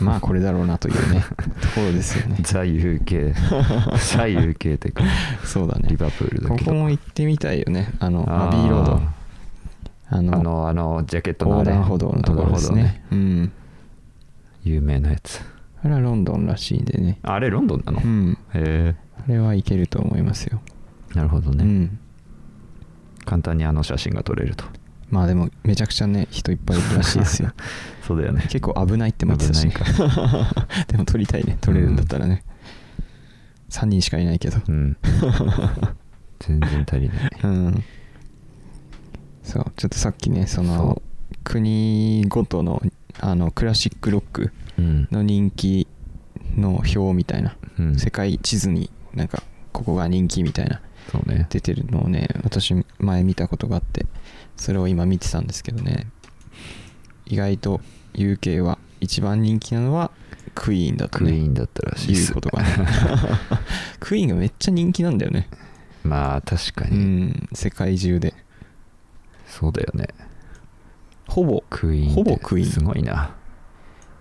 [0.00, 1.24] あまあこれだろうなというね
[1.60, 2.38] ところですよね。
[2.42, 5.02] ザ UK ザ UK ってか
[5.44, 5.88] そうだね。
[5.88, 6.70] リバプールだこけど。
[6.70, 7.92] こも行ってみたいよね。
[7.98, 9.02] あのまああーロード。
[10.12, 13.02] あのあのあのジャケットのあ横れ断歩道のところですね。
[13.10, 13.52] うん。
[14.62, 15.42] 有名なやつ。
[15.82, 17.18] あれはロンドンらしいんでね。
[17.22, 18.38] あれロンドンなの、へうん。
[18.54, 20.60] えあれはいけると思いますよ。
[21.14, 21.98] なるほどね、うん
[23.30, 24.64] 簡単にあの写真が撮れると。
[25.08, 27.52] まあでもめちゃくちゃね人いっぱいいるらしいですよ。
[28.02, 28.42] そうだよね。
[28.48, 29.74] 結構危ないっても言ってたし、ね、
[30.88, 31.56] でも撮りたいね。
[31.60, 32.42] 撮れるんだったらね、
[33.68, 34.58] 3人しかいないけど。
[34.66, 34.96] うん。
[36.40, 37.30] 全然足りない。
[37.44, 37.84] うん。
[39.44, 39.72] そう。
[39.76, 41.02] ちょっとさっきねそのそ
[41.44, 42.82] 国ごとの
[43.20, 45.08] あのクラシックロックうん。
[45.12, 45.86] の人気
[46.56, 47.96] の表みたいな、うん。
[47.96, 50.80] 世界地図になんかここが人気みたいな
[51.48, 54.06] 出てるのをね私前見たことがあって
[54.56, 56.06] それを今見てたんですけどね。
[57.26, 57.80] 意外と
[58.14, 60.10] UK は一番人気なのは
[60.54, 61.30] クイーンだとね。
[61.30, 62.32] クイーンだったらしいっす。
[62.34, 62.68] ことがね
[64.00, 65.48] クイーンがめっちゃ人気なんだよね。
[66.02, 68.34] まあ確かうに、ん世界中で。
[69.46, 70.08] そうだよね。
[71.28, 72.68] ほぼクイーンほぼクイーン。
[72.68, 73.34] すごいな。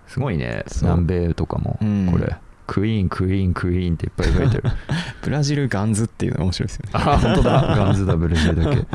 [0.08, 0.64] すごいね。
[0.82, 2.10] 南米とかもうん。
[2.12, 2.36] これ、
[2.68, 4.64] クイーンクイーンクイーンっていっぱい書いてある
[5.22, 6.92] ブラジルガンズっていうのが面白いですよね。
[6.94, 7.62] あ本当だ。
[7.78, 8.86] ガンズダブル J だけ？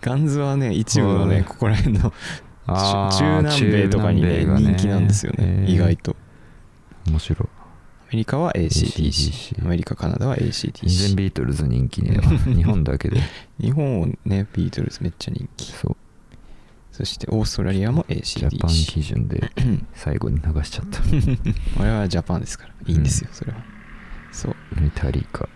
[0.00, 2.12] ガンズはね一部のはいねここら辺の
[2.66, 5.74] 中南米とかにね中南米が人気なんですよねへー。
[5.74, 6.16] 意外と。
[7.06, 7.48] 面白い。
[7.48, 12.18] アメリカは ACDC ACDC アメリカカナダは全然 ACDC ビートルズ人気ね。
[12.54, 13.20] 日本だけで。
[13.60, 15.72] 日本ねビートルズめっちゃ人気。
[15.72, 15.96] そう。
[16.92, 19.50] そしてオーストラリアもジャパン ACDC 基準で
[19.94, 21.00] 最後に流しちゃった。
[21.76, 22.74] 我々はジャパンですから。
[22.86, 23.58] いいんですよそれは。
[24.30, 24.56] そう。
[24.80, 25.48] メタリカ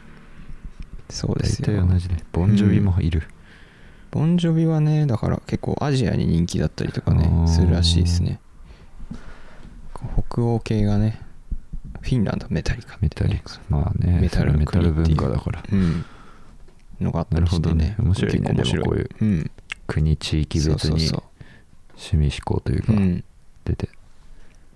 [1.11, 1.68] そうですよ。
[1.68, 2.16] 大体同じね。
[2.32, 3.22] ボンジョビもいる、
[4.10, 8.40] ボンジョビはねだから結構アジアに人気だったりとかねするらしいですね。
[10.30, 11.20] 北欧系がね
[12.01, 13.60] フィンランドメタリカメタリカ。
[13.68, 15.62] まあねメタルメタル文化だから。
[15.72, 16.05] うん。
[17.01, 17.74] のがあったりしてね。
[17.74, 17.97] ね。
[17.98, 18.40] 面白いね。
[18.40, 18.82] 結構面白い。
[18.82, 19.51] でもこういううん。
[19.86, 21.10] 国地域別に
[21.97, 22.93] 趣味思考というか
[23.64, 23.89] 出て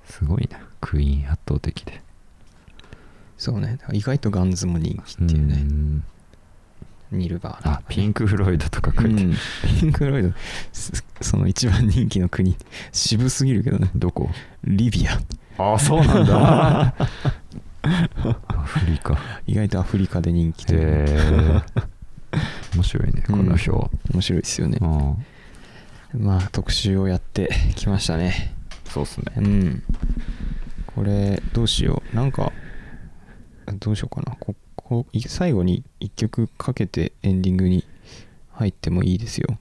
[0.07, 0.59] すごいな。
[0.81, 2.03] クイーン圧倒的で。
[3.37, 3.79] そうね。
[3.93, 5.57] 意外とガンズも人気っていうね。
[5.57, 6.05] ん
[7.17, 9.23] ニルバーナあピンク・フロイドとか書いて。
[9.23, 9.35] る、うん。
[9.81, 10.33] ピンク・ロイド。
[10.73, 12.57] すその一番人気の国。
[12.93, 13.91] 渋すぎるけどね。
[13.95, 14.31] どこ？
[14.65, 15.21] リビア。
[15.75, 16.95] あそうなんだ。
[18.49, 19.19] アフリカ。
[19.47, 20.85] 意外とアフリカで人気とへいう。
[21.09, 21.63] え
[22.75, 23.47] 面白いねこうん。
[23.47, 23.71] の表、
[24.13, 24.79] 面白いですよね。
[24.81, 24.87] う
[26.19, 26.25] ん。
[26.25, 28.55] まあ特集をやってきましたね。
[28.87, 29.25] そうっすね。
[29.37, 29.83] うん。
[30.95, 32.17] これどうしよう。
[32.17, 32.53] なんか
[33.79, 34.37] どうしようかな。
[34.39, 34.55] こ
[34.93, 37.83] こい最後に一曲かけてエンディングに
[38.51, 39.57] 入ってもいいですよ。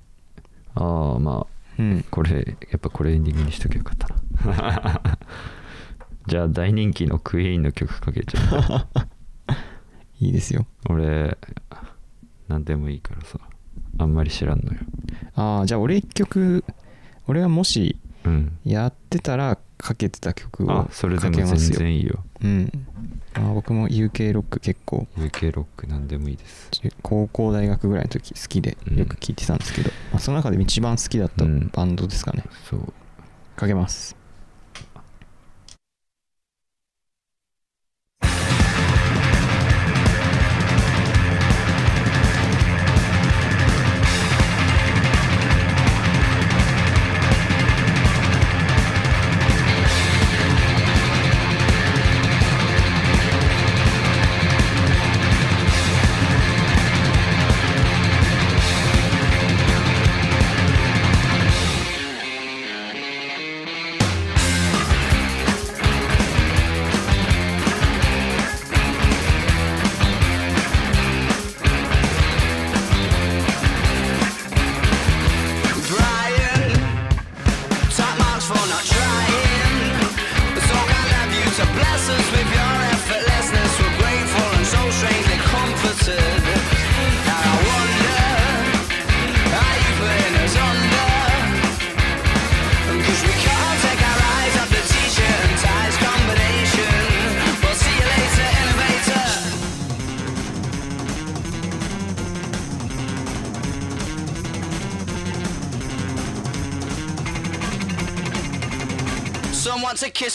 [0.75, 2.05] ああまあうん。
[2.11, 5.01] これやっぱこれエンディングにしときゃよかったな。
[6.27, 9.05] じゃあ大人気のクイーンの曲かけちゃう。
[10.19, 10.65] いいですよ。
[10.89, 11.37] 俺
[12.49, 13.39] 何でもいいからさ。
[13.99, 14.79] あんまり知らんのよ。
[15.35, 16.65] ああじゃあ俺一曲
[17.27, 17.95] 俺がもし
[18.25, 18.57] うん。
[18.65, 21.79] やってたらかけてた曲をあそれでかも全けますよ。
[21.79, 22.19] 然いいよ。
[22.43, 22.71] うん。
[22.73, 25.07] まあ僕も UK ロック結構。
[25.17, 26.67] UK ロック何でもいいです。
[26.71, 28.97] 中高校大学ぐらいの時好きでうん。
[28.97, 31.69] よく聴いてたんですけど、まあ、その中で一番好きだったうん。
[31.73, 32.93] バンドですかね、そう。
[33.55, 34.15] かけます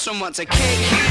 [0.06, 1.05] someone to kick.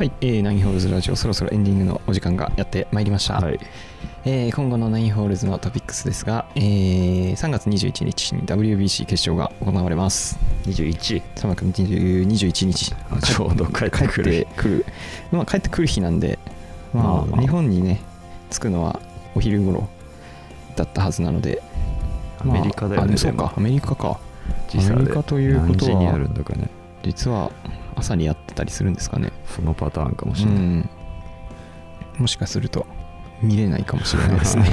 [0.00, 3.60] はい、えーナインホールズラジオそろそろエンディングのお時間がやってまいりました、はい。
[4.24, 10.38] えー今後のナインホールズのトピックスですが、えー3月21日に WBC 決勝が行われます。
[10.64, 12.94] 21 3月20 21日。
[13.10, 14.24] あちょうど帰ってくる。
[14.24, 14.86] 帰ってくる。
[15.32, 16.38] まあ帰ってくる日なんで、
[16.94, 17.40] まあまあまあ。
[17.42, 18.00] 日本にね
[18.48, 18.98] 着くのは
[19.34, 19.86] お昼頃
[20.76, 21.62] だったはずなので。
[22.38, 23.52] アメリカだよねそうか。
[23.54, 24.18] アメリカか。
[24.72, 26.70] アメリカということは何時にあるんだかね。
[27.02, 27.50] 実は
[27.96, 29.32] 朝にやってたりするんですかね。
[29.46, 30.88] そのパターンかもしれない、うん。
[32.18, 32.86] もしかすると
[33.42, 34.70] 見れないかもしれないですね。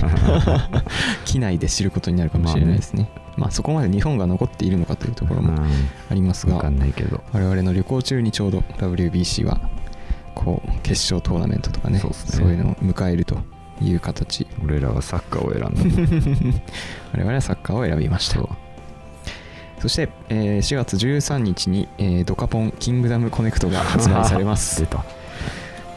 [1.25, 3.09] 機内で知ることになるかもしれないですね。
[3.37, 5.53] まあそこまで日本が残っているのかというところも
[6.09, 7.23] ありますが、分かんないけど。
[7.31, 9.61] 我々の旅行中にちょうど WBC は
[10.35, 13.37] こう決勝トーナメントとかねそういうのを迎えると
[13.81, 14.47] いう形。
[14.63, 16.61] 俺らはサッカーを選んだ
[17.13, 18.41] 我々はサッカーを選びました
[19.79, 24.85] そして、えー4月13日に、えードカポンキングダムコネクトが発売されます。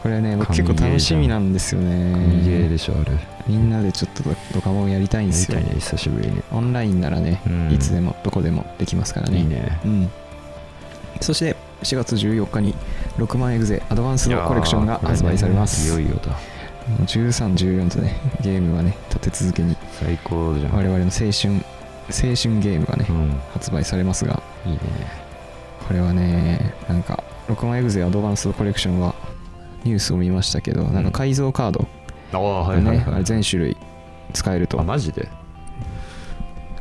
[0.01, 2.11] これはね僕結構楽しみなんですよね。
[2.13, 3.11] 神ゲーでしょあれ。
[3.47, 5.57] みんなでちょっとドドカポンやりたいんですよ。
[5.59, 6.41] みたいね久しぶりに。
[6.51, 7.71] オンラインならね、うん。
[7.71, 9.39] いつでもどこでもできますからね。
[9.39, 9.79] いいね。
[9.85, 10.09] うん、
[11.19, 12.73] そして4月14日に
[13.17, 16.31] 6万エグゼアドバンスドコレクションが発売されます、いよいよだ。
[16.31, 19.75] もう13、14とねゲームがね立て続けに。
[19.99, 20.71] 最高じゃん。
[20.73, 21.63] 我々の青春
[22.11, 23.41] 青春ゲームがね、うん。
[23.53, 24.41] 発売されますが。
[24.65, 24.79] いいね。
[25.87, 29.13] これはねなんか6万エグゼアドバンスドコレクションは
[29.83, 31.87] ニュースを見ましたけどなんか改造カード
[32.31, 33.13] ああはいはいはい。
[33.15, 33.77] あれ全種類
[34.31, 34.79] 使えると。
[34.79, 35.27] あマジで？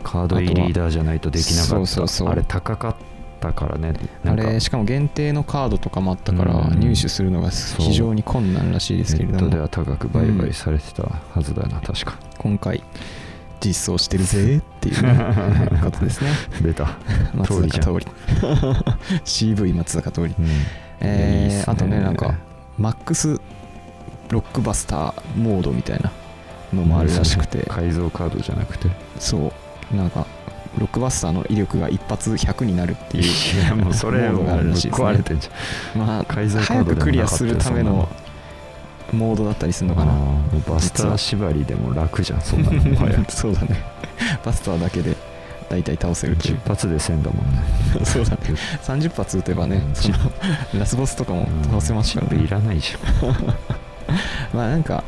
[0.03, 1.69] カード入りリーダーじゃないとできなかった。
[1.69, 2.29] そうそうそう。
[2.29, 2.97] あれ高かっ
[3.41, 3.95] たからね。
[4.23, 6.79] なあれしかも限定のカードとかもあったからうん。
[6.79, 12.19] 入手するのが非常に困難らしいですけれネットでどもは高く売買されてたはずだな、確か。
[12.39, 12.83] 今回
[13.61, 15.81] 実装してるぜっていうね。
[15.85, 16.31] ことですね。
[16.63, 16.89] 出た。
[17.35, 18.07] 松坂通り
[19.25, 20.47] CV 松坂通りうん。
[21.01, 22.35] えあとねなんか
[22.79, 23.41] マックス
[24.31, 26.11] ロックバスターモードみたいな
[26.73, 27.65] のもあるらしくて。
[27.69, 28.89] 改造カードじゃなくて。
[29.19, 29.53] そ
[29.93, 29.97] う。
[29.97, 30.27] なんか
[30.79, 35.07] ロックバスターの威力が一発100になるっていういやもうそれもうモードがあるぶっらしいですね。
[35.07, 35.49] 壊れてんじ
[35.97, 38.20] まあ改造カー早くクリアするためのな
[39.13, 40.13] モードだったりするのかな。
[40.69, 43.25] バスター縛りでも楽じゃんそんなのもはや。
[43.29, 43.83] そうだね。
[44.45, 45.17] バスターだけで
[45.69, 46.57] 大体倒せるという。
[46.57, 48.05] 10発で1000だもんね。
[48.05, 48.39] そうだね。
[48.83, 49.39] 30発。
[49.39, 50.17] 撃てばねその
[50.79, 52.97] ラスボスとかも倒せますからいらないじ
[54.53, 55.05] まあなんか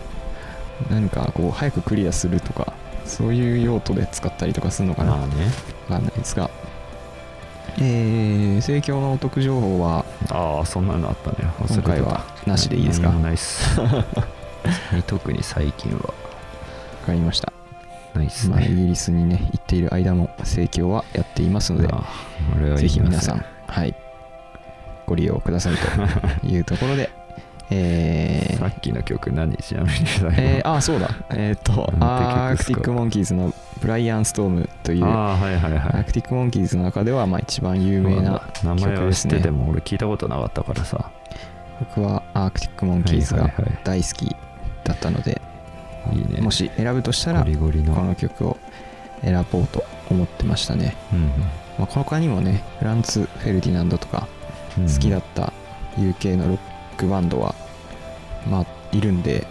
[0.91, 2.73] なんかこう早くクリアするとか
[3.05, 5.13] そういう用途で使ったりとかするのかな。
[5.13, 5.27] わね。
[5.89, 6.51] かんないですが
[7.79, 11.51] えー、盛況のお得情報はああそんなのあったね。
[11.59, 13.11] 今回はなしでいいですか？
[13.11, 13.81] ないっす。
[15.07, 16.13] 特に最近は。
[17.05, 17.53] かりました、
[18.15, 21.89] ないっすまあ、イねギリスにね行っている間も盛況はやっていますので
[22.77, 23.95] ぜひ皆さんはい
[25.05, 27.11] ご利用くださいと いうところで
[27.71, 29.57] えーさっきの曲何？
[29.57, 29.97] ちなみに
[30.37, 31.09] えー、あそうだ。
[31.31, 33.53] えっ、とアークティック・モンキーズの
[33.83, 35.55] ブライアン・ストームというアはい。
[35.57, 39.35] ークティック・モンキーズの中ではまあ一番有名な名前曲ですね。
[39.35, 41.11] は知ってても俺聞いたことなかったからさ。
[41.81, 43.79] 僕はアークティック・モンキーズがはいはいはい。
[43.83, 44.37] 大好き
[44.85, 45.41] だったので、
[46.13, 46.41] いいね。
[46.41, 48.57] もし選ぶとしたらこの曲を
[49.23, 51.21] 選ぼうと思ってましたね、うん
[51.79, 54.29] まあ、他にもねフランツ・フェルディナンドとか
[54.79, 54.89] うん。
[54.93, 55.53] 好きだった
[55.97, 56.59] UK のロッ
[56.97, 57.55] クバンドは
[58.49, 59.47] まあいるんで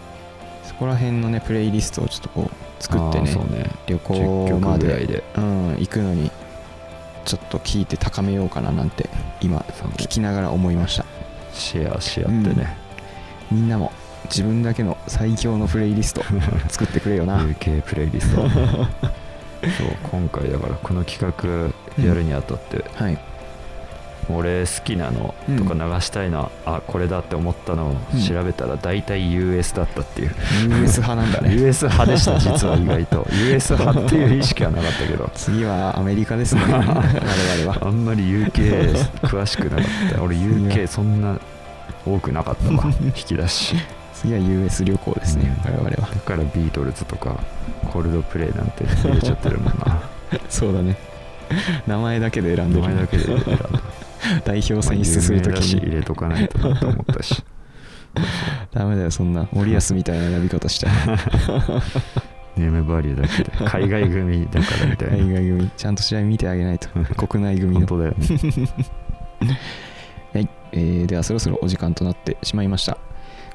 [0.64, 3.70] そこら辺のねプレイリストをちょっとこう作ってねね。
[3.86, 5.24] 旅10行曲までで。
[5.38, 6.32] うん、行くのに
[7.26, 9.10] ちょっと聞いて高めようかななんて
[9.41, 9.60] 今
[9.98, 11.06] 聞きながら思いました。
[11.53, 12.78] シェアし合ってね、
[13.52, 13.91] みんなも
[14.26, 16.24] 自分だけの最強のプレイリスト
[16.70, 17.40] 作ってくれよな。
[17.40, 18.49] UK プレイリスト。
[18.49, 23.31] そう今回だからこの企画やるにあたって、はい
[24.38, 27.95] 俺好きなのとか流したいな、あこれだって思ったのを
[28.28, 30.32] 調べたら大体 US だったっていう、
[30.82, 31.56] US 派なんだね。
[31.60, 33.28] US 派でした実は意外と。
[33.32, 35.30] US 派っていう意識はなかったけど。
[35.34, 36.62] 次はアメリカですね。
[36.68, 36.91] 我々
[37.72, 37.78] は。
[37.82, 40.22] あんまり UK 詳しくなかった。
[40.22, 41.38] 俺 UK そんな
[42.06, 42.94] 多くなかったわ。
[43.03, 43.76] 引き出し。
[44.14, 45.91] 次は US 旅行ですね、我々は。
[45.91, 47.40] だからビートルズとか
[47.91, 50.03] コールドプレイなんて入れちゃってるもんな。
[50.49, 50.95] そうだね。
[51.88, 52.82] 名前だけで選んでる。
[52.82, 53.45] 名前だけで選んだ
[54.45, 57.43] 代表選出するときに入れとかないとなと思ったし。
[58.73, 60.89] ダメだよそんな森保みたいな呼び方しちゃ
[62.57, 63.52] ネームバリューだけで。
[63.65, 65.18] 海外組だからみたいな。
[65.18, 65.69] 海外組。
[65.77, 66.89] ちゃんと試合見てあげないと。
[67.27, 67.88] 国内組の。
[67.88, 68.18] 本当だよね。
[70.34, 72.98] はい、えーではそろそろお時間となってしまいました。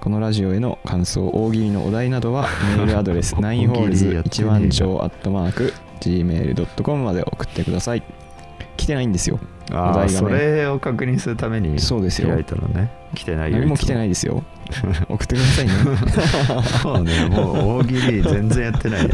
[0.01, 8.03] このラジオへの感想大喜利のお題などはメールアドレスナインホールズ一番町アットマーク gmail.com まで送ってください。
[8.77, 9.39] 来てないんですよ
[9.73, 10.09] ああ、ね。
[10.09, 12.29] それを確認するためにそうですよ。
[12.29, 12.91] 開いたのね。
[13.15, 14.45] 来てないよ何も来てないいですよ。
[15.09, 15.73] 送ってくださいね。
[16.83, 19.11] そうねもう大喜利全然やってない。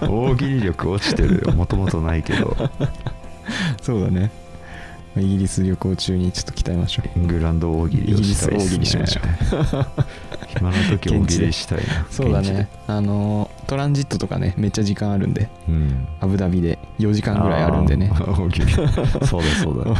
[0.00, 1.52] 大喜利力落ちてるよ。
[1.52, 2.56] もともとないけど。
[3.82, 4.30] そうだね
[5.16, 7.18] イギリス旅行中にちょっと鍛えましょう。
[7.18, 9.24] イングランド大喜利をしたいね、大喜利しましょう。
[10.46, 12.06] 暇な時大喜利したいな。
[12.10, 12.68] そうだね。
[12.86, 15.50] あのトランジットとかねめっちゃ時間あるんで。
[15.68, 16.08] うん。
[16.20, 18.10] アブダビで4時間ぐらいあるんでね。
[18.10, 18.72] 大喜利。
[18.72, 19.94] そうだそうだ。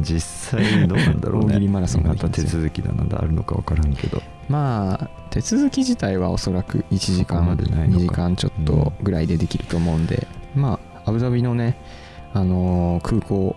[0.00, 0.20] 実
[0.58, 1.48] 際どうなんだろうね。
[1.48, 4.22] 大喜利マラソンがまた手続きだなんだあるのか分からんけど。
[4.48, 8.04] まあ手続き自体はおそらく1時間でないのか。
[8.04, 11.78] 2時間ちょっとぐらいでできると思うんで、まあアブダビのね
[12.32, 13.54] あのー空港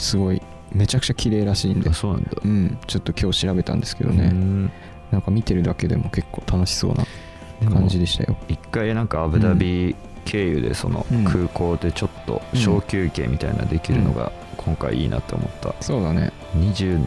[0.00, 1.90] すごいめちゃくちゃ綺麗らしいんで。
[1.90, 2.30] あそうなんだ。
[2.44, 4.70] うんちょっと今日調べたんですけどうねん。
[5.10, 8.36] なんか見てるだけでも結構楽しそうな感じでしたよ。
[8.48, 9.94] 一回なんかアブダビ
[10.24, 11.24] 経由でそのうん。
[11.24, 15.74] 空港でちょっと小休憩みたいなできるのが今回いいなって思った。
[15.80, 16.32] そうだね。
[16.56, 17.00] 20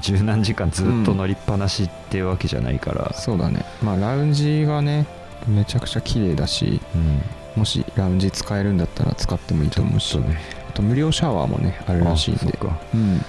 [0.00, 3.64] 十何時間ずっと乗りっぱなしっていうわけじゃないから、そうだね。
[3.82, 5.06] まあラウンジがね
[5.48, 7.20] めちゃくちゃ綺麗だしうん。
[7.56, 10.16] もしラウンジ使えるんだったら使ってもいいと思うし。
[10.18, 10.38] ね。
[10.58, 12.58] あと無料シャワーもねあるらしいんで。
[12.94, 13.20] うん。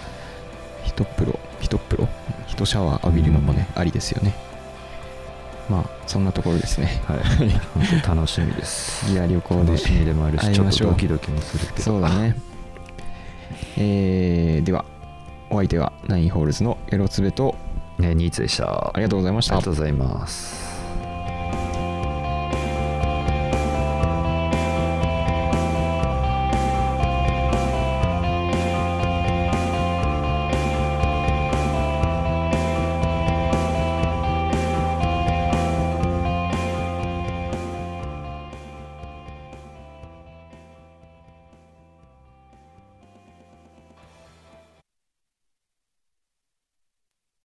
[0.86, 2.08] 一プロ一プロ
[2.48, 4.34] 一シャワー浴びるのもね、ありですよね。
[5.70, 7.02] まあそんなところですね。
[7.06, 7.20] はい。
[7.74, 9.06] 本当楽しみです。
[9.12, 9.60] ギア旅行で。
[9.64, 12.36] 楽しみでもあるしちょっとドキドキもするけどそうだね。
[13.78, 14.86] えー、では
[15.50, 17.56] お相手はナインホールズのエロツベと
[18.00, 18.92] ねニーツでした。
[18.94, 19.56] ありがとうございました。
[19.56, 20.61] ありがとうございます